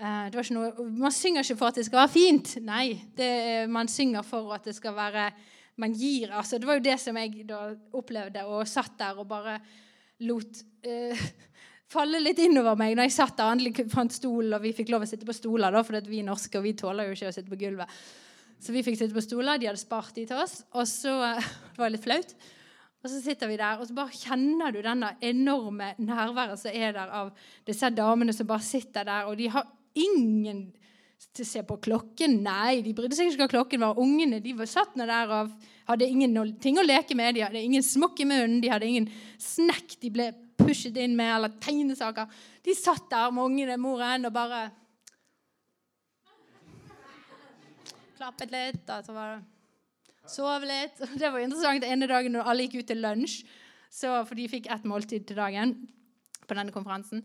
Eh, 0.00 0.40
noe, 0.56 0.72
man 0.96 1.12
synger 1.12 1.44
ikke 1.44 1.58
for 1.60 1.68
at 1.68 1.82
det 1.82 1.84
skal 1.90 2.06
være 2.06 2.14
fint. 2.14 2.54
Nei, 2.64 2.96
det, 3.20 3.68
man 3.68 3.92
synger 3.92 4.24
for 4.24 4.56
at 4.56 4.64
det 4.64 4.78
skal 4.80 4.96
være 4.96 5.28
Man 5.76 5.92
gir 5.92 6.32
altså, 6.32 6.58
Det 6.58 6.66
var 6.68 6.80
jo 6.80 6.88
det 6.88 6.96
som 7.00 7.16
jeg 7.20 7.44
da 7.48 7.74
opplevde, 7.92 8.48
og 8.48 8.64
satt 8.68 8.96
der 8.96 9.20
og 9.20 9.28
bare 9.28 9.60
lot 10.24 10.64
uh, 10.88 11.28
falle 11.90 12.20
litt 12.22 12.38
innover 12.42 12.78
meg 12.78 12.94
når 12.96 13.08
jeg 13.08 13.16
satt 13.16 13.36
der 13.40 13.52
endelig 13.52 13.86
fant 13.90 14.14
stol, 14.14 14.52
og 14.54 14.62
vi 14.62 14.74
fikk 14.76 14.92
lov 14.92 15.04
å 15.06 15.10
sitte 15.10 15.28
på 15.28 15.36
stoler, 15.36 15.74
da, 15.74 15.82
for 15.86 15.98
vi 16.06 16.22
er 16.22 16.28
norske, 16.28 16.54
og 16.58 16.66
vi 16.66 16.76
tåler 16.78 17.08
jo 17.08 17.16
ikke 17.16 17.32
å 17.32 17.34
sitte 17.34 17.50
på 17.50 17.58
gulvet. 17.60 18.00
Så 18.60 18.74
vi 18.74 18.84
fikk 18.84 18.98
sitte 19.00 19.16
på 19.16 19.24
stoler. 19.24 19.58
De 19.58 19.70
hadde 19.70 19.80
spart 19.80 20.12
de 20.16 20.26
til 20.28 20.40
oss. 20.40 20.60
Og 20.76 20.84
så 20.88 21.14
Det 21.72 21.80
var 21.80 21.92
litt 21.92 22.04
flaut. 22.04 22.34
Og 23.00 23.08
så 23.08 23.22
sitter 23.24 23.48
vi 23.48 23.56
der, 23.56 23.80
og 23.80 23.88
så 23.88 23.96
bare 23.96 24.12
kjenner 24.12 24.74
du 24.74 24.82
denne 24.84 25.14
enorme 25.24 25.94
nærværet 25.96 26.60
som 26.60 26.74
er 26.76 26.92
der 26.92 27.14
av 27.16 27.30
disse 27.64 27.88
damene 27.96 28.34
som 28.36 28.48
bare 28.50 28.66
sitter 28.66 29.08
der, 29.08 29.30
og 29.30 29.38
de 29.40 29.48
har 29.54 29.64
ingen 29.96 30.66
til 31.32 31.46
å 31.46 31.48
se 31.48 31.62
på 31.64 31.78
klokken. 31.84 32.38
Nei, 32.44 32.82
de 32.84 32.92
brydde 32.96 33.16
seg 33.16 33.30
ikke 33.30 33.46
hva 33.46 33.54
klokken 33.54 33.84
var. 33.86 34.00
Ungene 34.00 34.42
de 34.44 34.52
var 34.56 34.68
satt 34.68 34.92
der 35.00 35.32
og 35.32 35.54
hadde 35.88 36.08
ingen 36.12 36.36
ting 36.60 36.76
å 36.80 36.84
leke 36.84 37.16
med. 37.16 37.36
De 37.36 37.46
hadde 37.46 37.64
ingen 37.64 37.84
smokk 37.84 38.20
i 38.20 38.28
munnen, 38.28 38.60
de 38.60 38.72
hadde 38.72 38.88
ingen 38.88 39.08
snekk 39.40 39.96
de 40.04 40.12
ble 40.12 40.28
pushet 40.60 40.96
inn 41.00 41.16
med, 41.18 41.32
eller 41.36 41.54
tegnesaker. 41.62 42.30
De 42.64 42.74
satt 42.76 43.08
der 43.12 43.32
med 43.34 43.48
ungene, 43.50 43.80
moren, 43.80 44.28
og 44.28 44.36
bare 44.36 44.68
Klappet 48.20 48.50
litt, 48.52 48.82
og 48.84 49.06
så 49.06 49.14
var 49.16 49.30
det 49.32 50.28
Sov 50.28 50.64
litt. 50.68 50.98
Det 51.20 51.30
var 51.32 51.40
interessant 51.40 51.80
den 51.80 51.94
ene 51.94 52.08
dagen 52.10 52.36
når 52.36 52.50
alle 52.50 52.66
gikk 52.66 52.82
ut 52.82 52.90
til 52.90 53.00
lunsj, 53.00 53.40
for 53.90 54.36
de 54.36 54.50
fikk 54.52 54.68
ett 54.70 54.84
måltid 54.86 55.24
til 55.26 55.40
dagen 55.40 55.72
på 56.44 56.56
denne 56.58 56.74
konferansen. 56.74 57.24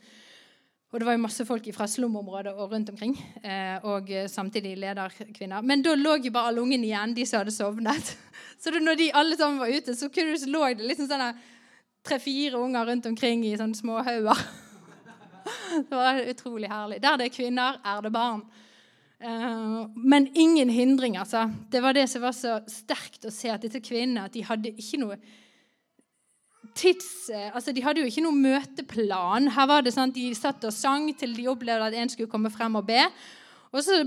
Og 0.93 1.01
det 1.01 1.07
var 1.09 1.17
jo 1.17 1.23
masse 1.25 1.43
folk 1.43 1.65
fra 1.75 1.89
slumområdet 1.91 2.53
og 2.53 2.71
rundt 2.71 2.89
omkring. 2.93 3.17
Eh, 3.43 3.83
og 3.83 4.07
samtidig 4.31 4.77
lederkvinner. 4.79 5.65
Men 5.65 5.83
da 5.83 5.91
lå 5.97 6.13
jo 6.23 6.31
bare 6.31 6.53
alle 6.53 6.63
ungene 6.63 6.87
igjen, 6.87 7.15
de 7.17 7.25
som 7.27 7.41
hadde 7.41 7.51
sovnet. 7.51 8.13
Så 8.61 8.71
når 8.71 9.01
de 9.01 9.09
alle 9.11 9.35
sammen 9.35 9.59
var 9.59 9.73
ute, 9.75 9.95
så 9.99 10.07
lå 10.47 10.61
det 10.79 10.87
liksom 10.87 11.09
sånne 11.09 11.33
tre-fire 12.05 12.59
unger 12.61 12.85
rundt 12.91 13.09
omkring 13.09 13.45
i 13.47 13.55
sånne 13.57 13.77
små 13.77 14.01
hauger. 14.05 14.43
Det 15.89 15.93
var 15.93 16.21
utrolig 16.25 16.69
herlig. 16.71 17.01
Der 17.03 17.17
det 17.19 17.27
er 17.27 17.33
kvinner, 17.35 17.81
er 17.85 18.01
det 18.01 18.13
barn. 18.13 18.45
Uh, 19.21 19.85
men 19.95 20.27
ingen 20.35 20.69
hindring, 20.69 21.17
altså. 21.17 21.45
Det 21.71 21.81
var 21.83 21.93
det 21.93 22.07
som 22.09 22.23
var 22.23 22.33
så 22.35 22.59
sterkt 22.69 23.27
å 23.27 23.33
se 23.33 23.51
at 23.53 23.63
disse 23.63 23.81
kvinnene 23.83 24.25
at 24.25 24.33
de 24.33 24.43
hadde 24.45 24.73
ikke 24.73 25.01
noe 25.01 25.19
tids... 26.75 27.29
Eh, 27.29 27.55
altså, 27.55 27.71
De 27.71 27.83
hadde 27.83 28.03
jo 28.03 28.09
ikke 28.09 28.23
noe 28.25 28.35
møteplan. 28.35 29.49
Her 29.55 29.69
var 29.69 29.85
det 29.85 29.95
sånn 29.95 30.11
at 30.11 30.17
De 30.17 30.27
satt 30.37 30.67
og 30.67 30.75
sang 30.75 31.07
til 31.17 31.35
de 31.37 31.47
opplevde 31.51 31.89
at 31.89 31.97
en 32.01 32.11
skulle 32.11 32.31
komme 32.31 32.51
frem 32.53 32.77
og 32.79 32.87
be. 32.89 33.05
Og 33.75 33.83
så, 33.83 33.97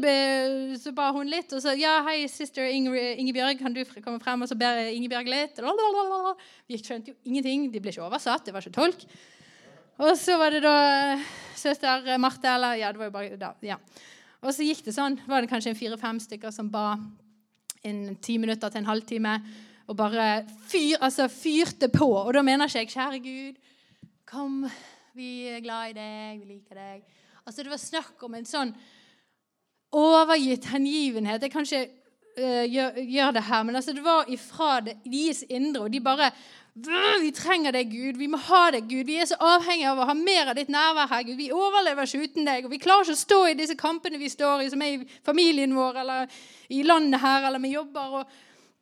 så 0.81 0.93
ba 0.97 1.11
hun 1.13 1.29
litt, 1.29 1.53
og 1.53 1.61
så 1.61 1.75
Ja, 1.77 1.99
hei, 2.07 2.23
sister 2.33 2.65
Ingebjørg, 2.73 3.59
kan 3.61 3.75
du 3.77 3.83
komme 4.01 4.21
frem? 4.23 4.41
Og 4.41 4.49
så 4.49 4.57
ber 4.57 4.81
Ingebjørg 4.89 5.29
litt. 5.29 5.61
Lalalala. 5.61 6.33
Vi 6.65 6.79
skjønte 6.81 7.13
jo 7.13 7.19
ingenting. 7.29 7.67
De 7.73 7.83
ble 7.85 7.93
ikke 7.93 8.07
oversatt. 8.07 8.47
Det 8.47 8.55
var 8.55 8.65
ikke 8.65 8.79
tolk. 8.79 9.05
Og 9.99 10.15
så 10.17 10.39
var 10.41 10.55
det 10.55 10.63
da 10.65 10.75
eh, 11.19 11.29
søster 11.59 12.09
Marte, 12.23 12.49
eller 12.49 12.79
Ja, 12.81 12.93
det 12.95 13.03
var 13.03 13.11
jo 13.11 13.17
bare 13.19 13.37
da, 13.37 13.53
ja. 13.67 13.77
Og 14.41 14.55
så 14.55 14.65
gikk 14.65 14.85
det 14.87 14.95
sånn. 14.97 15.19
var 15.29 15.43
det 15.43 15.51
kanskje 15.51 15.77
fire-fem 15.77 16.21
stykker 16.23 16.55
som 16.55 16.71
ba 16.73 16.95
en 17.85 18.15
ti 18.23 18.39
minutter 18.39 18.71
til 18.71 18.81
en 18.81 18.89
halvtime 18.89 19.35
og 19.89 19.97
bare 19.99 20.45
fyr, 20.69 20.97
altså 21.01 21.27
fyrte 21.33 21.91
på. 21.93 22.07
Og 22.07 22.33
da 22.35 22.43
mener 22.43 22.69
ikke 22.69 22.85
jeg 22.85 22.93
'Kjære 22.93 23.21
Gud, 23.25 23.59
kom, 24.25 24.71
vi 25.15 25.49
er 25.49 25.61
glad 25.61 25.91
i 25.91 25.99
deg, 25.99 26.41
vi 26.41 26.55
liker 26.55 26.77
deg'. 26.77 27.03
Altså 27.47 27.63
Det 27.63 27.71
var 27.71 27.81
snakk 27.81 28.23
om 28.23 28.35
en 28.35 28.45
sånn 28.45 28.75
overgitt 29.93 30.69
hengivenhet. 30.73 31.43
Jeg 31.43 31.53
kan 31.53 31.67
ikke 31.67 31.89
uh, 32.39 32.65
gjøre 32.69 33.05
gjør 33.09 33.35
det 33.37 33.43
her, 33.49 33.63
men 33.63 33.77
altså 33.77 33.93
det 33.97 34.05
var 34.05 34.29
ifra 34.29 34.81
det, 34.81 34.99
deres 35.05 35.45
indre. 35.49 35.87
Og 35.87 35.93
de 35.93 36.01
bare 36.01 36.31
'Vi 37.21 37.31
trenger 37.35 37.73
deg, 37.73 37.91
Gud. 37.91 38.19
Vi 38.19 38.27
må 38.27 38.37
ha 38.37 38.71
deg, 38.71 38.85
Gud. 38.89 39.05
Vi 39.05 39.17
er 39.17 39.25
så 39.27 39.35
avhengige 39.41 39.91
av 39.91 39.99
å 39.99 40.05
ha 40.07 40.15
mer 40.15 40.49
av 40.49 40.55
ditt 40.55 40.69
nærvær 40.69 41.09
her, 41.09 41.23
Gud. 41.23 41.37
Vi 41.37 41.51
overlever 41.51 42.07
ikke 42.07 42.23
uten 42.23 42.47
deg. 42.47 42.65
Og 42.65 42.71
vi 42.71 42.79
klarer 42.79 43.03
ikke 43.03 43.17
å 43.19 43.27
stå 43.27 43.39
i 43.49 43.57
disse 43.59 43.75
kampene 43.75 44.19
vi 44.19 44.29
står 44.29 44.63
i, 44.63 44.71
som 44.71 44.83
er 44.83 44.93
i 44.93 45.09
familien 45.27 45.75
vår 45.75 45.99
eller 46.05 46.29
i 46.71 46.83
landet 46.83 47.21
her, 47.21 47.47
eller 47.49 47.59
med 47.59 47.71
jobber. 47.71 48.21
og 48.21 48.27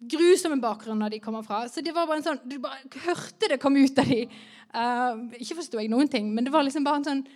grusomme 0.01 0.61
bakgrunner 0.61 1.09
de 1.09 1.21
kommer 1.21 1.43
fra. 1.43 1.69
Så 1.69 1.81
det 1.81 1.95
var 1.95 2.07
bare 2.07 2.21
en 2.21 2.27
sånn, 2.27 2.41
Du 2.45 2.59
bare 2.59 2.85
hørte 3.07 3.49
det 3.49 3.61
kom 3.61 3.77
ut 3.77 3.99
av 3.99 4.09
dem. 4.09 4.29
Uh, 4.77 5.33
ikke 5.41 5.57
forsto 5.63 5.81
jeg 5.81 5.89
noen 5.89 6.09
ting, 6.09 6.35
men 6.35 6.45
det 6.45 6.53
var 6.53 6.67
liksom 6.67 6.85
bare 6.85 7.01
en 7.01 7.07
sånn 7.07 7.27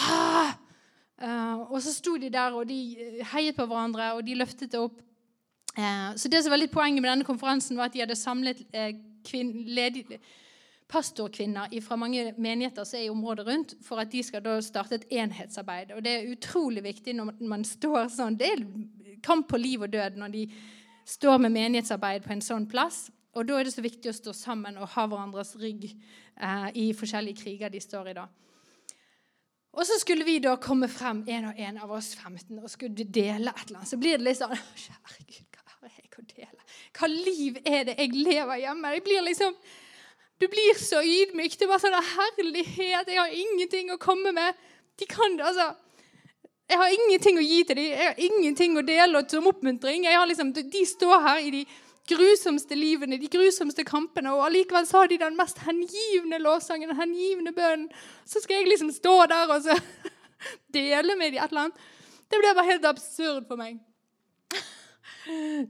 ah! 0.00 0.54
Uh, 1.20 1.72
Og 1.72 1.82
så 1.82 1.92
sto 1.92 2.16
de 2.16 2.30
der, 2.32 2.54
og 2.56 2.68
de 2.68 2.78
heiet 3.32 3.56
på 3.56 3.66
hverandre, 3.66 4.12
og 4.16 4.26
de 4.26 4.38
løftet 4.38 4.72
det 4.72 4.80
opp. 4.80 5.00
Uh, 5.76 6.12
så 6.16 6.28
det 6.28 6.42
som 6.44 6.52
var 6.52 6.60
litt 6.62 6.72
poenget 6.72 7.02
med 7.02 7.10
denne 7.10 7.28
konferansen, 7.28 7.76
var 7.76 7.90
at 7.90 7.96
de 7.96 8.04
hadde 8.04 8.16
samlet 8.16 8.64
uh, 8.72 10.18
pastorkvinner 10.92 11.72
fra 11.80 11.96
mange 11.96 12.34
menigheter 12.36 12.84
som 12.84 12.98
er 12.98 13.06
i 13.06 13.12
området 13.12 13.46
rundt, 13.46 13.74
for 13.84 14.02
at 14.02 14.12
de 14.12 14.22
skal 14.22 14.44
da 14.44 14.58
starte 14.60 14.98
et 14.98 15.08
enhetsarbeid. 15.22 15.94
Og 15.96 16.04
det 16.04 16.12
er 16.12 16.30
utrolig 16.32 16.84
viktig 16.84 17.14
når 17.16 17.32
man 17.48 17.64
står 17.64 18.10
sånn. 18.12 18.36
Det 18.36 18.50
er 18.50 18.64
kamp 19.24 19.48
på 19.48 19.60
liv 19.60 19.82
og 19.86 19.92
død 19.92 20.18
når 20.20 20.34
de 20.34 20.46
står 21.08 21.38
med 21.42 21.54
menighetsarbeid 21.54 22.26
på 22.26 22.34
en 22.34 22.44
sånn 22.44 22.68
plass. 22.70 23.06
Og 23.32 23.48
da 23.48 23.58
er 23.58 23.64
det 23.64 23.74
så 23.74 23.84
viktig 23.84 24.10
å 24.10 24.16
stå 24.16 24.34
sammen 24.36 24.76
og 24.76 24.90
ha 24.92 25.06
hverandres 25.08 25.54
rygg 25.60 25.86
eh, 25.88 26.68
i 26.76 26.90
forskjellige 26.96 27.40
kriger 27.40 27.72
de 27.72 27.80
står 27.80 28.12
i 28.12 28.16
da. 28.18 28.26
Og 29.72 29.86
så 29.88 29.96
skulle 30.00 30.24
vi 30.28 30.36
da 30.44 30.56
komme 30.60 30.88
frem, 30.92 31.22
en 31.32 31.48
og 31.48 31.60
en 31.60 31.78
av 31.80 31.92
oss 31.96 32.12
15, 32.14 32.58
og 32.60 32.70
skulle 32.70 33.06
dele 33.08 33.52
et 33.54 33.68
eller 33.68 33.78
annet. 33.80 33.88
Så 33.88 33.98
blir 34.00 34.18
det 34.18 34.26
litt 34.26 34.40
sånn 34.40 34.52
Kjære 34.52 35.22
Gud, 35.24 35.46
hva 35.56 35.78
har 35.78 35.94
jeg 35.94 36.10
å 36.12 36.24
dele? 36.34 36.66
Hva 36.98 37.08
liv 37.08 37.56
er 37.64 37.86
det 37.88 37.94
jeg 37.96 38.18
lever 38.18 38.60
hjemme? 38.66 38.92
Jeg 38.98 39.04
blir 39.06 39.24
liksom 39.30 39.56
Du 40.42 40.48
blir 40.50 40.74
så 40.74 40.98
ydmyk. 41.06 41.54
Det 41.54 41.64
er 41.64 41.70
bare 41.70 41.84
sånn 41.84 41.94
herlighet. 41.94 43.06
Jeg 43.06 43.20
har 43.20 43.30
ingenting 43.30 43.92
å 43.94 43.98
komme 44.02 44.32
med. 44.34 44.58
De 44.98 45.06
kan 45.06 45.36
det, 45.38 45.44
altså. 45.46 45.68
Jeg 46.66 46.80
har 46.80 46.94
ingenting 46.96 47.38
å 47.38 47.44
gi 47.46 47.60
til 47.68 47.78
dem. 47.78 47.86
Jeg 47.92 48.08
har 48.08 48.20
ingenting 48.26 48.74
å 48.76 48.82
dele 48.82 49.22
som 49.30 49.46
oppmuntring. 49.46 50.02
Jeg 50.08 50.18
har 50.18 50.26
Liksom, 50.26 50.50
de 50.52 50.84
står 50.88 51.20
her 51.28 51.46
i 51.46 51.52
de 51.54 51.62
grusomste 52.12 52.76
livene, 52.78 53.18
de 53.20 53.30
grusomste 53.32 53.84
kampene, 53.88 54.32
og 54.32 54.46
allikevel 54.46 54.86
så 54.88 55.02
har 55.02 55.10
de 55.10 55.20
den 55.20 55.38
mest 55.38 55.58
hengivne 55.66 56.38
lovsangen, 56.42 56.92
den 56.92 57.00
hengivne 57.00 57.54
bønnen. 57.56 57.88
Så 58.28 58.42
skal 58.44 58.60
jeg 58.60 58.70
liksom 58.70 58.92
stå 58.94 59.16
der 59.32 59.50
og 59.52 59.64
så 59.64 59.78
dele 60.76 61.16
med 61.18 61.34
de 61.34 61.40
et 61.40 61.50
eller 61.50 61.68
annet. 61.68 61.88
Det 62.32 62.40
ble 62.40 62.54
bare 62.56 62.70
helt 62.70 62.86
absurd 62.88 63.48
for 63.48 63.60
meg. 63.60 63.80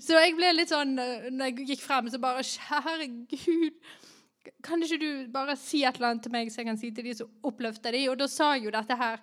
Så 0.00 0.16
jeg 0.16 0.32
ble 0.32 0.48
litt 0.54 0.70
sånn 0.72 0.94
Når 0.96 1.50
jeg 1.50 1.66
gikk 1.68 1.82
frem, 1.84 2.06
så 2.08 2.16
bare 2.22 2.44
Kjære 2.46 3.08
Gud, 3.28 3.74
kan 4.64 4.80
ikke 4.82 4.98
du 4.98 5.10
bare 5.34 5.56
si 5.60 5.82
et 5.84 5.98
eller 5.98 6.14
annet 6.14 6.24
til 6.24 6.32
meg 6.32 6.48
så 6.50 6.62
jeg 6.62 6.68
kan 6.70 6.78
si 6.80 6.88
til 6.94 7.06
de 7.06 7.12
som 7.18 7.28
oppløfter 7.46 7.94
de? 7.94 8.06
Og 8.10 8.16
da 8.18 8.30
sa 8.30 8.54
jeg 8.56 8.66
jo 8.66 8.72
dette 8.74 8.96
her 8.98 9.20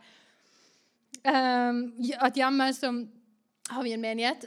um, 1.25 1.81
At 2.21 2.37
hjemme 2.37 2.69
som 2.77 3.01
har 3.69 3.85
vi 3.85 3.95
en 3.95 4.05
menighet 4.05 4.45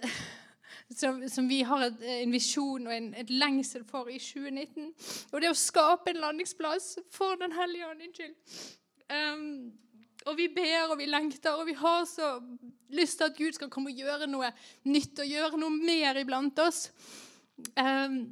som, 0.97 1.23
som 1.29 1.49
vi 1.49 1.63
har 1.67 1.87
et, 1.87 2.03
en 2.23 2.35
visjon 2.35 2.87
og 2.87 2.95
en, 2.95 3.13
et 3.19 3.31
lengsel 3.31 3.85
for 3.89 4.11
i 4.11 4.19
2019. 4.23 4.91
Og 5.33 5.41
det 5.43 5.51
å 5.53 5.59
skape 5.59 6.13
en 6.13 6.23
landingsplass 6.25 6.97
for 7.13 7.39
Den 7.41 7.55
hellige 7.57 7.89
ånd. 7.89 8.05
Unnskyld. 8.07 8.37
Um, 9.13 9.73
og 10.27 10.37
vi 10.39 10.47
ber 10.55 10.93
og 10.93 11.01
vi 11.01 11.09
lengter, 11.11 11.57
og 11.59 11.67
vi 11.67 11.75
har 11.79 12.05
så 12.07 12.37
lyst 12.95 13.19
til 13.19 13.31
at 13.31 13.39
Gud 13.39 13.57
skal 13.57 13.71
komme 13.73 13.91
og 13.91 13.99
gjøre 13.99 14.29
noe 14.31 14.53
nytt 14.87 15.23
og 15.25 15.29
gjøre 15.29 15.59
noe 15.61 15.73
mer 15.75 16.21
iblant 16.21 16.59
oss. 16.63 16.87
Um, 17.77 18.23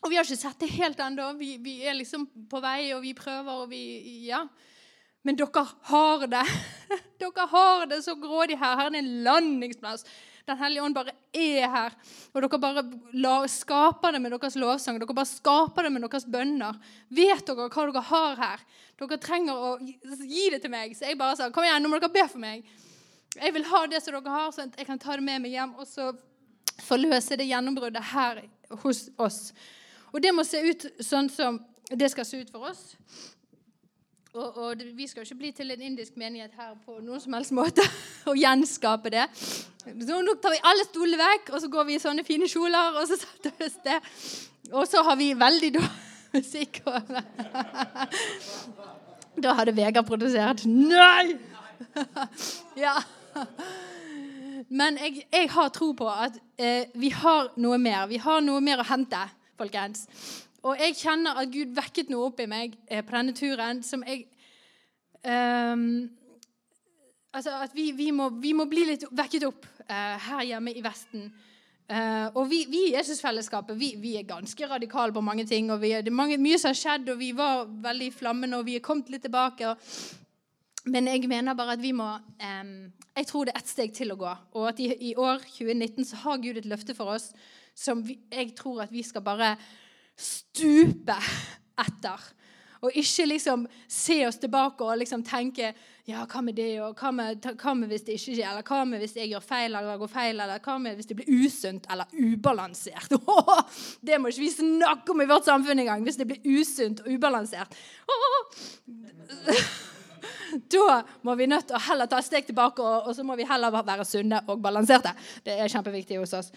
og 0.00 0.08
vi 0.10 0.16
har 0.16 0.24
ikke 0.24 0.40
sett 0.40 0.60
det 0.62 0.72
helt 0.72 1.00
ennå. 1.04 1.32
Vi, 1.38 1.54
vi, 1.62 1.80
er 1.84 1.98
liksom 1.98 2.26
på 2.50 2.60
vei, 2.64 2.92
og 2.96 3.04
vi 3.04 3.14
prøver, 3.16 3.64
og 3.64 3.70
vi 3.72 4.26
Ja. 4.28 4.46
Men 5.22 5.36
dere 5.36 5.66
har 5.90 6.22
det. 6.32 6.46
dere 7.20 7.46
har 7.52 7.82
det 7.90 7.98
så 8.06 8.14
grådig 8.16 8.56
her. 8.56 8.78
Her 8.78 8.86
er 8.88 8.94
det 8.94 9.02
en 9.02 9.10
landingsplass. 9.26 10.06
Den 10.50 10.58
hellige 10.58 10.82
ånd 10.82 10.96
bare 10.96 11.12
er 11.36 11.70
her. 11.70 11.96
Og 12.34 12.42
dere 12.42 12.58
bare 12.62 12.82
la, 13.22 13.34
skaper 13.46 14.16
det 14.16 14.20
med 14.24 14.34
deres 14.34 14.56
lovsang. 14.58 14.98
Dere 14.98 15.14
bare 15.14 15.30
skaper 15.30 15.86
det 15.86 15.92
med 15.94 16.02
deres 16.08 16.26
bønner. 16.26 16.78
Vet 17.08 17.44
dere 17.46 17.68
hva 17.68 17.86
dere 17.86 18.02
har 18.10 18.40
her? 18.40 18.64
Dere 18.98 19.20
trenger 19.22 19.54
å 19.54 19.70
gi 19.80 20.48
det 20.50 20.58
til 20.64 20.72
meg. 20.74 20.96
Så 20.98 21.06
jeg 21.06 21.20
bare 21.20 21.38
sa 21.38 21.50
kom 21.54 21.66
igjen, 21.66 21.82
nå 21.84 21.92
må 21.92 22.00
dere 22.02 22.12
be 22.14 22.26
for 22.26 22.42
meg. 22.42 22.66
Jeg 23.36 23.54
vil 23.54 23.68
ha 23.70 23.84
det 23.86 24.02
som 24.02 24.16
dere 24.16 24.34
har, 24.34 24.50
sånn 24.54 24.72
at 24.72 24.82
jeg 24.82 24.90
kan 24.90 24.98
ta 24.98 25.14
det 25.14 25.26
med 25.26 25.44
meg 25.44 25.54
hjem 25.54 25.76
og 25.78 25.86
så 25.86 26.10
forløse 26.82 27.38
det 27.38 27.46
gjennombruddet 27.46 28.10
her 28.10 28.42
hos 28.82 29.06
oss. 29.20 29.52
Og 30.10 30.18
det 30.24 30.32
må 30.34 30.42
se 30.46 30.64
ut 30.66 30.88
sånn 30.98 31.30
som 31.30 31.60
det 31.90 32.10
skal 32.10 32.26
se 32.26 32.42
ut 32.42 32.50
for 32.50 32.72
oss. 32.72 32.96
Og, 34.34 34.56
og 34.56 34.78
det, 34.78 34.96
Vi 34.96 35.06
skal 35.10 35.24
ikke 35.24 35.34
bli 35.40 35.50
til 35.52 35.70
en 35.74 35.80
indisk 35.82 36.16
menighet 36.16 36.52
her 36.54 36.74
på 36.86 37.00
noen 37.02 37.20
som 37.22 37.34
helst 37.34 37.54
måte 37.56 37.82
og 38.30 38.38
gjenskape 38.38 39.10
det. 39.10 39.26
Så 39.82 40.20
Nå 40.22 40.36
tar 40.42 40.54
vi 40.54 40.60
alle 40.70 40.86
stolene 40.86 41.18
vekk, 41.18 41.50
og 41.54 41.64
så 41.64 41.70
går 41.72 41.88
vi 41.88 41.96
i 41.96 42.02
sånne 42.02 42.24
fine 42.26 42.48
kjoler. 42.50 43.00
Og 43.00 43.08
så 43.10 43.18
setter 43.18 43.56
vi 43.58 43.66
oss 43.66 43.80
der. 43.84 44.00
Og 44.70 44.86
så 44.86 45.02
har 45.02 45.18
vi 45.18 45.32
veldig 45.34 45.72
dårlig 45.80 45.96
musikk. 46.36 46.82
Da 49.40 49.54
hadde 49.56 49.72
Vegard 49.72 50.04
produsert. 50.04 50.66
Nei! 50.66 51.38
Ja. 52.76 52.96
Men 54.68 54.98
jeg, 55.00 55.22
jeg, 55.32 55.46
har 55.54 55.70
tro 55.72 55.92
på 55.96 56.08
at 56.10 56.36
eh, 56.60 56.90
vi 56.98 57.08
har 57.14 57.48
noe 57.62 57.78
mer. 57.80 58.04
Vi 58.10 58.18
har 58.20 58.42
noe 58.44 58.60
mer 58.60 58.82
å 58.82 58.86
hente, 58.90 59.22
folkens. 59.56 60.04
Og 60.60 60.76
jeg 60.76 60.96
kjenner 61.00 61.38
at 61.40 61.52
Gud 61.52 61.72
vekket 61.76 62.10
noe 62.12 62.28
opp 62.28 62.40
i 62.42 62.48
meg 62.50 62.74
eh, 62.90 63.00
på 63.04 63.16
denne 63.16 63.36
turen 63.36 63.84
som 63.86 64.04
jeg 64.06 64.26
um, 65.24 66.08
Altså 67.30 67.52
at 67.62 67.70
vi, 67.76 67.92
vi, 67.94 68.08
må, 68.10 68.26
vi, 68.42 68.50
må, 68.58 68.64
bli 68.66 68.88
litt 68.88 69.04
vekket 69.14 69.44
opp 69.46 69.66
uh, 69.86 70.16
her 70.18 70.40
hjemme 70.48 70.72
i 70.74 70.80
Vesten. 70.82 71.28
Uh, 71.86 72.26
og 72.34 72.48
vi, 72.50 72.64
i 72.74 72.80
Jesusfellesskapet 72.96 73.78
vi, 73.78 73.92
vi, 74.02 74.16
er 74.18 74.26
ganske 74.26 74.66
radikale 74.66 75.14
på 75.14 75.22
mange 75.22 75.44
ting. 75.46 75.70
og 75.70 75.84
er, 75.86 76.02
Det 76.02 76.10
er 76.10 76.16
mange, 76.18 76.40
mye 76.42 76.58
som 76.58 76.72
har 76.72 76.80
skjedd, 76.80 77.12
og 77.14 77.20
vi 77.22 77.30
var 77.38 77.70
veldig 77.86 78.08
flammende, 78.16 78.58
og 78.58 78.66
vi 78.66 78.74
er 78.80 78.82
kommet 78.82 79.12
litt 79.14 79.22
tilbake. 79.22 79.70
Og, 79.70 80.90
men 80.90 81.06
jeg 81.06 81.30
mener 81.30 81.54
bare 81.54 81.78
at 81.78 81.84
vi 81.84 81.92
må 81.94 82.08
um, 82.18 82.74
Jeg 83.14 83.30
tror 83.30 83.46
det 83.46 83.54
er 83.54 83.62
ett 83.62 83.74
steg 83.76 83.94
til 83.94 84.10
å 84.10 84.18
gå. 84.18 84.34
Og 84.58 84.66
at 84.72 84.82
i, 84.82 84.90
i 85.12 85.14
år 85.14 85.46
2019 85.46 86.10
så 86.10 86.24
har 86.24 86.42
Gud 86.42 86.58
et 86.58 86.66
løfte 86.66 86.98
for 86.98 87.14
oss 87.14 87.30
som 87.78 88.02
jeg 88.04 88.56
tror 88.58 88.82
at 88.82 88.90
vi 88.92 89.06
skal 89.06 89.22
bare 89.22 89.54
stupe 90.20 91.16
etter. 91.80 92.28
Og 92.80 92.94
ikke 92.96 93.26
liksom 93.28 93.66
se 93.90 94.22
oss 94.24 94.38
tilbake 94.40 94.86
og 94.86 95.00
liksom 95.02 95.20
tenke 95.26 95.74
ja, 96.08 96.22
hva 96.24 96.40
med 96.42 96.56
det, 96.56 96.80
og 96.82 96.98
hva 96.98 97.10
med, 97.12 97.44
hva 97.60 97.74
med 97.76 97.90
hvis 97.92 98.06
det 98.06 98.16
ikke 98.16 98.34
skjer, 98.34 98.46
eller 98.48 98.64
hva 98.66 98.78
med 98.88 99.02
hvis 99.02 99.18
jeg 99.18 99.30
gjør 99.30 99.44
feil 99.44 99.68
eller 99.68 100.00
går 100.00 100.10
feil, 100.10 100.40
eller 100.40 100.62
hva 100.64 100.78
med 100.80 100.96
hvis 100.96 101.10
det 101.10 101.18
blir 101.20 101.44
usunt 101.44 101.86
eller 101.92 102.08
ubalansert? 102.16 103.12
det 104.06 104.18
må 104.18 104.32
ikke 104.32 104.46
vi 104.46 104.50
snakke 104.54 105.12
om 105.12 105.22
i 105.22 105.28
vårt 105.30 105.50
samfunn 105.50 105.84
engang, 105.84 106.06
hvis 106.06 106.18
det 106.20 106.28
blir 106.30 106.40
usunt 106.56 107.04
og 107.04 107.12
ubalansert. 107.12 107.76
da 110.72 111.02
må 111.26 111.36
vi 111.38 111.50
nødt 111.52 111.68
til 111.68 111.78
å 111.78 111.84
heller 111.90 112.10
ta 112.10 112.20
et 112.20 112.30
steg 112.30 112.48
tilbake, 112.48 112.82
og, 112.82 113.10
og 113.10 113.16
så 113.16 113.26
må 113.26 113.36
vi 113.38 113.48
heller 113.48 113.76
være 113.76 114.08
sunne 114.08 114.38
og 114.48 114.60
balanserte. 114.64 115.12
Det 115.44 115.60
er 115.60 115.72
kjempeviktig 115.72 116.20
hos 116.22 116.36
oss. 116.40 116.48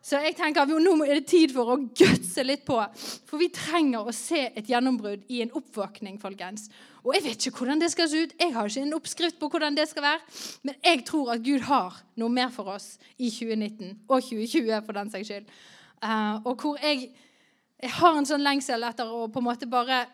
Så 0.00 0.16
jeg 0.24 0.32
tenker 0.32 0.64
at 0.64 0.70
nå 0.72 0.92
er 1.04 1.18
det 1.18 1.28
tid 1.28 1.52
for 1.52 1.74
å 1.74 1.76
gutse 1.76 2.42
litt 2.44 2.62
på. 2.64 2.78
For 3.28 3.40
vi 3.40 3.50
trenger 3.52 4.06
å 4.08 4.14
se 4.16 4.46
et 4.48 4.68
gjennombrudd 4.70 5.26
i 5.28 5.42
en 5.44 5.52
oppvåkning, 5.60 6.16
folkens. 6.22 6.70
Og 7.04 7.12
jeg 7.14 7.24
vet 7.26 7.44
ikke 7.46 7.60
hvordan 7.60 7.82
det 7.82 7.90
skal 7.92 8.08
se 8.08 8.22
ut. 8.24 8.32
Jeg 8.40 8.54
har 8.54 8.70
ikke 8.70 8.84
en 8.86 8.96
oppskrift 8.96 9.36
på 9.40 9.50
hvordan 9.52 9.76
det 9.76 9.84
skal 9.90 10.06
være. 10.06 10.22
Men 10.64 10.78
jeg 10.86 11.02
tror 11.08 11.34
at 11.34 11.44
Gud 11.44 11.66
har 11.68 11.98
noe 12.20 12.32
mer 12.32 12.48
for 12.54 12.72
oss 12.72 12.94
i 13.18 13.28
2019 13.28 14.06
og 14.08 14.24
2020, 14.24 14.72
for 14.86 14.96
den 14.96 15.12
saks 15.12 15.28
skyld. 15.28 15.52
Uh, 16.00 16.40
og 16.48 16.64
hvor 16.64 16.80
jeg, 16.80 17.10
jeg 17.84 17.92
har 17.98 18.16
en 18.16 18.28
sånn 18.28 18.44
lengsel 18.44 18.88
etter 18.88 19.12
å 19.12 19.26
på 19.28 19.42
en 19.42 19.48
måte 19.50 19.68
bare 19.68 20.06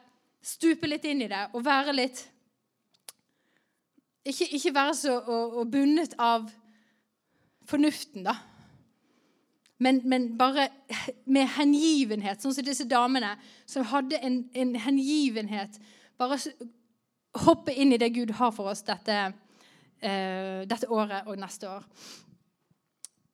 stupe 0.43 0.91
litt 0.91 1.07
inn 1.07 1.23
i 1.23 1.31
det 1.31 1.45
og 1.55 1.63
være 1.67 1.95
litt 1.95 2.25
Ikke, 4.27 4.49
ikke 4.59 4.75
være 4.75 4.95
så 4.99 5.13
og 5.31 5.71
bundet 5.71 6.17
av 6.19 6.49
fornuften, 7.71 8.27
da 8.27 8.35
men, 9.79 10.01
men, 10.09 10.31
bare 10.39 10.69
med 11.25 11.49
hengivenhet, 11.59 12.41
sånn 12.41 12.55
som 12.57 12.65
disse 12.65 12.87
damene 12.89 13.35
som 13.69 13.85
hadde 13.91 14.21
en, 14.25 14.39
en 14.57 14.73
hengivenhet. 14.87 15.77
Bare 16.17 16.39
hoppe 17.45 17.75
inn 17.77 17.93
i 17.93 17.99
det 18.01 18.09
Gud 18.15 18.33
har 18.39 18.55
for 18.57 18.73
oss 18.73 18.81
dette, 18.87 19.19
uh, 20.01 20.63
dette 20.65 20.89
året 20.89 21.29
og 21.29 21.37
neste 21.41 21.69
år. 21.69 21.85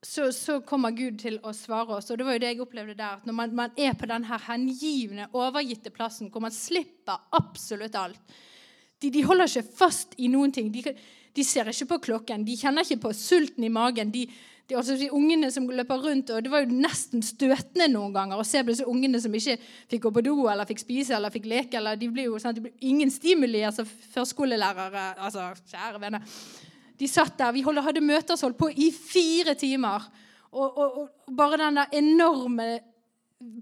Så, 0.02 0.32
så, 0.34 0.58
kommer 0.66 0.90
Gud 0.90 1.20
til 1.22 1.38
å 1.46 1.52
svare 1.54 2.00
oss. 2.00 2.10
Og 2.10 2.18
det 2.18 2.26
var 2.26 2.34
jo 2.34 2.42
det 2.42 2.48
jeg 2.50 2.62
opplevde 2.64 2.96
der. 2.98 3.20
at 3.20 3.26
Når 3.26 3.36
man, 3.38 3.52
man 3.54 3.76
er 3.78 3.94
på 3.94 4.08
denne 4.10 4.38
hengivne, 4.48 5.28
overgitte 5.30 5.92
plassen 5.94 6.32
hvor 6.32 6.42
man 6.42 6.54
slipper 6.54 7.22
absolutt 7.38 7.94
alt 7.94 8.34
De, 8.98 9.10
de 9.10 9.22
holder 9.26 9.46
ikke 9.46 9.76
fast 9.78 10.18
i 10.18 10.26
noen 10.30 10.50
ting. 10.54 10.72
De, 10.74 10.82
de, 11.34 11.44
ser 11.46 11.70
ikke 11.70 11.92
på 11.94 12.00
klokken. 12.08 12.42
De 12.46 12.58
kjenner 12.58 12.82
ikke 12.82 13.04
på 13.06 13.14
sulten 13.14 13.62
i 13.66 13.70
magen. 13.70 14.10
De, 14.14 14.26
de, 14.72 14.78
altså 14.78 14.96
de 14.96 15.10
ungene 15.12 15.50
som 15.52 15.68
løper 15.68 16.00
rundt, 16.00 16.30
og 16.32 16.42
Det 16.42 16.50
var 16.50 16.64
jo 16.64 16.80
nesten 16.80 17.22
støtende 17.24 17.88
noen 17.92 18.14
ganger 18.14 18.40
å 18.40 18.46
se 18.46 18.62
på 18.62 18.72
disse 18.72 18.88
ungene 18.88 19.20
som 19.20 19.34
ikke 19.34 19.58
fikk 19.90 20.06
gå 20.06 20.12
på 20.16 20.24
do 20.24 20.36
eller 20.48 20.68
fikk 20.68 20.82
spise 20.82 21.16
eller 21.16 21.32
fikk 21.34 21.48
leke. 21.50 21.76
eller 21.76 21.96
De 22.00 22.08
blir 22.08 22.30
jo 22.30 22.40
sånn, 22.40 22.56
de 22.56 22.64
ble 22.66 22.72
ingen 22.80 23.10
stimuli. 23.12 23.62
altså 23.68 23.84
Førskolelærere 23.84 25.12
altså 25.18 25.50
Kjære 25.68 26.00
venner. 26.00 26.38
De 26.98 27.08
satt 27.08 27.36
der. 27.38 27.52
Vi 27.52 27.64
hadde 27.66 28.04
møter 28.04 28.38
holdt 28.40 28.58
på 28.58 28.70
i 28.70 28.90
fire 28.94 29.54
timer. 29.58 30.08
Og, 30.52 30.78
og, 30.78 30.98
og 31.02 31.36
bare 31.36 31.60
den 31.60 31.80
der 31.80 31.94
enorme 31.98 32.68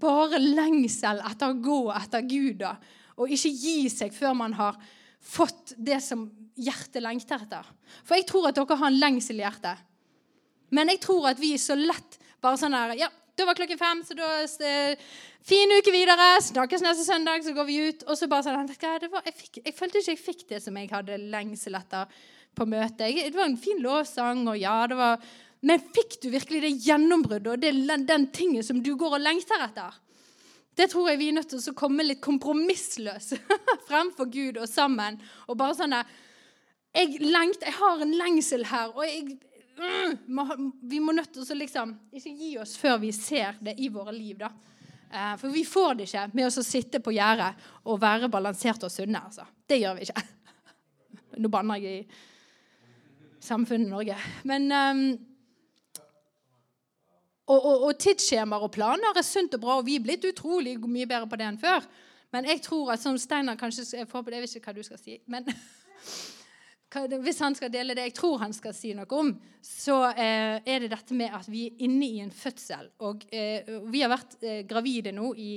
bare 0.01 0.39
lengsel 0.41 1.21
etter 1.25 1.51
å 1.51 1.61
gå 1.63 1.83
etter 1.95 2.25
Gud. 2.27 2.59
da, 2.61 2.75
Og 3.17 3.31
ikke 3.31 3.49
gi 3.49 3.89
seg 3.89 4.13
før 4.13 4.35
man 4.37 4.53
har 4.53 4.77
fått 5.21 5.73
det 5.77 5.99
som 6.03 6.29
hjertet 6.55 7.01
lengter 7.03 7.41
etter. 7.45 7.65
For 8.03 8.17
jeg 8.17 8.27
tror 8.29 8.49
at 8.49 8.59
dere 8.59 8.77
har 8.77 8.91
en 8.91 8.99
lengsel 9.01 9.39
i 9.39 9.45
hjertet. 9.45 9.87
Men 10.71 10.91
jeg 10.93 11.01
tror 11.03 11.31
at 11.31 11.41
vi 11.41 11.53
så 11.59 11.75
lett 11.77 12.19
bare 12.41 12.57
sånn 12.57 12.75
her 12.75 12.95
Ja, 12.99 13.11
da 13.37 13.47
var 13.47 13.57
klokken 13.57 13.79
fem, 13.79 14.01
så 14.05 14.17
da 14.17 14.31
Fin 15.41 15.73
uke 15.73 15.89
videre. 15.93 16.35
Snakkes 16.45 16.83
neste 16.85 17.05
søndag, 17.07 17.41
så 17.41 17.53
går 17.57 17.65
vi 17.65 17.79
ut. 17.89 18.03
Og 18.05 18.17
så 18.17 18.27
bare 18.29 18.45
sånn 18.45 18.67
var, 19.09 19.23
jeg, 19.25 19.33
fikk, 19.33 19.61
jeg, 19.63 19.73
følte 19.73 20.01
ikke 20.01 20.13
jeg 20.13 20.21
fikk 20.21 20.43
det 20.51 20.59
som 20.61 20.77
jeg 20.77 20.91
hadde 20.91 21.17
lengsel 21.33 21.79
etter 21.79 22.11
på 22.57 22.67
møtet. 22.69 23.17
Det 23.17 23.33
var 23.33 23.49
en 23.49 23.57
fin 23.57 23.81
lovsang, 23.81 24.43
og 24.51 24.59
ja, 24.59 24.75
det 24.87 24.99
var 24.99 25.31
Men 25.61 25.81
fikk 25.93 26.15
du 26.23 26.31
virkelig 26.33 26.61
det 26.61 26.71
gjennombruddet 26.85 27.51
og 27.53 27.59
det, 27.61 27.97
den 28.09 28.23
tingen 28.33 28.63
som 28.65 28.79
du 28.81 28.95
går 28.97 29.17
og 29.17 29.21
lengter 29.21 29.61
etter? 29.61 29.93
Det 30.73 30.87
tror 30.89 31.11
jeg 31.11 31.19
vi 31.19 31.27
er 31.29 31.35
nødt 31.35 31.51
til 31.51 31.61
å 31.69 31.75
komme 31.77 32.05
litt 32.05 32.21
kompromissløse 32.23 33.37
fremfor 33.89 34.29
Gud 34.33 34.57
og 34.57 34.69
sammen. 34.69 35.19
Og 35.45 35.57
bare 35.59 35.77
sånn 35.77 35.93
jeg, 35.93 37.17
lengter, 37.21 37.69
jeg 37.69 37.77
har 37.77 38.01
en 38.01 38.17
lengsel 38.17 38.65
her, 38.71 38.89
og 38.95 39.05
jeg, 39.05 39.37
vi 40.81 40.99
må 40.99 41.13
nødt 41.15 41.31
til 41.33 41.43
å 41.43 41.57
liksom, 41.57 41.93
ikke 42.11 42.33
gi 42.35 42.51
oss 42.61 42.75
før 42.79 42.99
vi 43.01 43.11
ser 43.15 43.57
det 43.63 43.77
i 43.79 43.89
våre 43.93 44.13
liv. 44.15 44.37
da. 44.37 44.51
Eh, 45.11 45.37
for 45.37 45.49
vi 45.49 45.65
får 45.65 45.95
det 45.95 46.07
ikke 46.07 46.27
med 46.33 46.47
oss 46.47 46.59
å 46.61 46.65
sitte 46.65 47.01
på 47.03 47.13
gjerdet 47.15 47.55
og 47.85 47.99
være 48.01 48.29
balanserte 48.31 48.87
og 48.87 48.93
sunne. 48.93 49.23
altså. 49.25 49.45
Det 49.67 49.79
gjør 49.81 49.97
vi 49.97 50.07
ikke. 50.07 50.23
Nå 51.41 51.51
banner 51.51 51.81
jeg 51.81 52.03
i 52.03 52.07
samfunnet 53.41 53.89
Norge. 53.91 54.17
Men 54.47 54.71
um, 54.71 55.03
og, 57.51 57.59
og, 57.59 57.83
og 57.89 57.99
tidsskjemaer 57.99 58.63
og 58.63 58.71
planer 58.71 59.17
er 59.17 59.25
sunt 59.25 59.57
og 59.57 59.63
bra, 59.63 59.79
og 59.79 59.87
vi 59.87 59.97
er 59.97 60.05
blitt 60.05 60.27
utrolig 60.29 60.77
mye 60.85 61.09
bedre 61.09 61.27
på 61.27 61.39
det 61.39 61.49
enn 61.49 61.59
før. 61.59 61.87
Men 62.31 62.47
jeg 62.47 62.61
tror 62.63 62.93
at 62.93 63.01
som 63.03 63.17
Steinar 63.19 63.59
kanskje 63.59 63.83
jeg 63.91 64.07
vet 64.07 64.55
ikke 64.55 64.69
hva 64.69 64.77
du 64.77 64.83
skal 64.87 65.01
si. 65.01 65.19
men 65.27 65.47
hvis 66.91 67.39
han 67.39 67.55
skal 67.55 67.71
dele 67.71 67.95
det 67.95 68.09
jeg 68.09 68.15
tror 68.17 68.41
han 68.41 68.53
skal 68.53 68.73
si 68.75 68.91
noe 68.97 69.07
om, 69.15 69.31
så 69.63 70.09
eh, 70.11 70.59
er 70.59 70.83
det 70.83 70.91
dette 70.91 71.15
med 71.15 71.31
at 71.33 71.47
vi 71.47 71.67
er 71.69 71.85
inne 71.87 72.07
i 72.07 72.19
en 72.23 72.33
fødsel. 72.33 72.89
Og 73.07 73.23
eh, 73.31 73.69
vi 73.87 74.01
har 74.03 74.11
vært 74.11 74.35
eh, 74.43 74.63
gravide 74.67 75.13
nå 75.15 75.31
i 75.39 75.53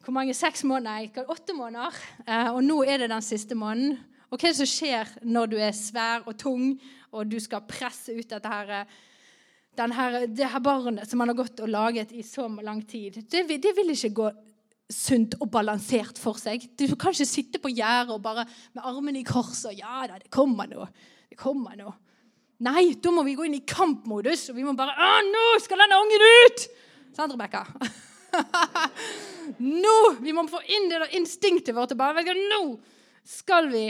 hvor 0.00 0.14
mange, 0.16 0.32
seks 0.32 0.62
måneder? 0.64 1.10
Nei, 1.12 1.24
åtte 1.28 1.54
måneder. 1.56 1.96
Eh, 2.24 2.48
og 2.54 2.62
nå 2.64 2.78
er 2.88 3.02
det 3.02 3.10
den 3.12 3.24
siste 3.24 3.58
måneden. 3.58 3.98
Og 4.30 4.38
hva 4.38 4.46
er 4.46 4.54
det 4.54 4.60
som 4.62 4.70
skjer 4.70 5.10
når 5.26 5.50
du 5.50 5.56
er 5.60 5.74
svær 5.76 6.24
og 6.30 6.36
tung, 6.40 6.76
og 7.10 7.26
du 7.28 7.36
skal 7.42 7.66
presse 7.68 8.14
ut 8.14 8.30
dette 8.30 8.52
her, 8.52 8.70
eh, 8.78 9.90
her, 9.98 10.20
det 10.30 10.52
her 10.52 10.62
barnet 10.62 11.10
som 11.10 11.20
man 11.20 11.32
har 11.32 11.40
gått 11.42 11.60
og 11.60 11.68
laget 11.68 12.14
i 12.14 12.22
så 12.24 12.46
lang 12.62 12.80
tid? 12.86 13.20
Det, 13.26 13.44
det 13.50 13.74
vil 13.76 13.92
ikke 13.92 14.14
gå 14.22 14.30
sunt 14.90 15.36
og 15.40 15.48
balansert 15.54 16.18
for 16.20 16.38
seg. 16.40 16.66
Du 16.78 16.86
kan 16.98 17.14
ikke 17.14 17.28
sitte 17.28 17.62
på 17.62 17.72
gjerdet 17.72 18.14
og 18.14 18.22
bare 18.24 18.44
med 18.74 18.84
armene 18.84 19.22
i 19.22 19.26
kors 19.26 19.64
og 19.70 19.76
Ja 19.78 20.06
da, 20.10 20.18
det 20.20 20.30
kommer 20.34 20.70
nå. 20.70 20.86
Det 21.30 21.38
kommer 21.40 21.78
nå. 21.78 21.92
Nei, 22.66 22.90
da 23.00 23.12
må 23.14 23.24
vi 23.24 23.36
gå 23.38 23.46
inn 23.48 23.56
i 23.56 23.64
kampmodus, 23.64 24.50
og 24.52 24.58
vi 24.58 24.66
må 24.66 24.74
bare 24.76 24.92
Å, 24.92 25.10
nå 25.24 25.44
skal 25.64 25.80
denne 25.80 26.00
ungen 26.02 26.26
ut! 26.26 26.66
Sant, 27.16 27.32
Rebekka? 27.32 27.64
nå! 29.84 29.96
Vi 30.20 30.34
må 30.36 30.44
få 30.50 30.60
inn 30.68 30.90
det 30.90 31.00
der 31.00 31.16
instinktet 31.16 31.72
vårt. 31.76 31.94
og 31.94 32.02
bare, 32.02 32.24
Nå 32.36 32.60
skal 33.24 33.70
vi 33.72 33.86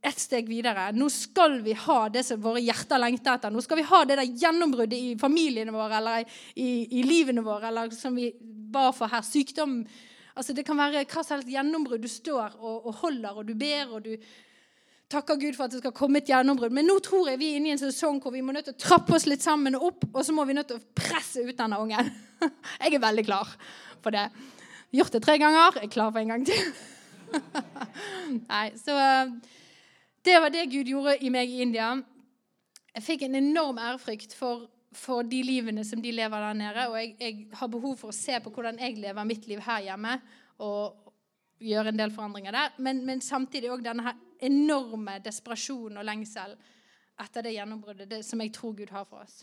et 0.00 0.20
steg 0.20 0.48
videre. 0.48 0.90
Nå 0.96 1.08
skal 1.12 1.58
vi 1.64 1.74
ha 1.76 1.98
det 2.12 2.22
som 2.28 2.40
våre 2.40 2.62
hjerter 2.64 3.00
lengter 3.00 3.36
etter. 3.36 3.52
Nå 3.52 3.64
skal 3.64 3.80
vi 3.80 3.88
ha 3.88 4.02
det 4.08 4.16
der 4.20 4.36
gjennombruddet 4.42 4.96
i 4.96 5.16
familiene 5.20 5.74
våre 5.74 5.98
eller 6.00 6.38
i, 6.54 6.70
i 7.00 7.04
livene 7.04 7.44
våre, 7.44 7.68
eller 7.68 7.92
som 7.96 8.16
vi 8.16 8.30
ba 8.40 8.88
for 8.96 9.12
her. 9.12 9.24
Sykdom 9.26 9.80
Altså, 10.36 10.54
det 10.56 10.64
kan 10.66 10.78
være 10.78 11.04
hva 11.04 11.24
som 11.24 11.36
helst 11.36 11.50
gjennombrudd. 11.50 12.04
Du 12.04 12.10
står 12.10 12.56
og, 12.60 12.86
og, 12.86 12.94
holder, 13.02 13.40
og 13.40 13.48
du 13.48 13.54
ber, 13.58 13.96
og 13.96 14.04
du 14.04 14.14
takker 15.10 15.40
Gud 15.40 15.56
for 15.56 15.66
at 15.66 15.74
det 15.74 15.80
skal 15.82 15.94
komme 15.96 16.20
et 16.20 16.30
gjennombrudd. 16.30 16.74
Men 16.74 16.86
nå 16.86 16.98
tror 17.04 17.32
jeg 17.32 17.40
vi 17.40 17.50
er 17.50 17.58
inne 17.58 17.72
i 17.72 17.74
en 17.74 17.82
sesong 17.82 18.20
hvor 18.22 18.34
vi 18.34 18.42
må 18.46 18.54
nødt 18.54 18.70
til 18.70 18.76
å 18.76 18.82
trappe 18.84 19.16
oss 19.16 19.26
litt 19.26 19.42
sammen 19.44 19.78
og 19.78 19.88
opp, 19.90 20.08
og 20.12 20.22
så 20.26 20.34
må 20.36 20.46
vi 20.48 20.56
nødt 20.56 20.70
til 20.70 20.78
å 20.78 20.86
presse 20.96 21.42
ut 21.42 21.56
denne 21.58 21.80
ungen. 21.82 22.12
Jeg 22.82 22.94
er 22.94 23.02
veldig 23.02 23.26
klar 23.26 23.50
for 24.00 24.14
det. 24.14 24.28
Gjort 24.94 25.14
det 25.14 25.22
tre 25.22 25.36
ganger. 25.38 25.76
Jeg 25.78 25.86
er 25.86 25.94
klar 25.94 26.10
for 26.10 26.22
en 26.22 26.32
gang 26.34 26.46
til. 26.46 26.70
Nei, 28.50 28.64
så 28.78 28.96
eh, 28.98 29.34
Det 30.26 30.38
var 30.42 30.50
det 30.50 30.70
Gud 30.72 30.88
gjorde 30.90 31.14
i 31.22 31.30
meg 31.30 31.52
i 31.52 31.60
India. 31.62 31.92
Jeg 32.96 33.06
fikk 33.06 33.22
en 33.26 33.38
enorm 33.38 33.78
ærefrykt 33.78 34.34
for 34.34 34.66
for 34.96 35.22
de 35.22 35.42
livene 35.46 35.84
som 35.86 36.02
de 36.02 36.12
lever 36.12 36.46
der 36.46 36.56
nede. 36.58 36.86
Og 36.90 36.96
jeg, 36.98 37.14
jeg, 37.20 37.46
har 37.54 37.70
behov 37.70 37.96
for 38.00 38.10
å 38.10 38.16
se 38.16 38.40
på 38.42 38.52
hvordan 38.54 38.80
jeg 38.82 38.98
lever 38.98 39.28
mitt 39.28 39.46
liv 39.50 39.62
her 39.64 39.84
hjemme. 39.86 40.16
Og 40.66 41.10
gjøre 41.60 41.92
en 41.92 42.00
del 42.00 42.12
forandringer 42.14 42.56
der. 42.56 42.76
Men, 42.82 43.04
men 43.06 43.22
samtidig 43.24 43.70
òg 43.72 43.84
denne 43.84 44.14
enorme 44.40 45.18
desperasjonen 45.24 46.00
og 46.00 46.06
lengsel 46.08 46.56
etter 47.20 47.44
det 47.44 47.56
gjennombruddet 47.58 48.24
som 48.24 48.40
jeg 48.40 48.54
tror 48.56 48.72
Gud 48.78 48.92
har 48.94 49.04
for 49.08 49.26
oss. 49.26 49.42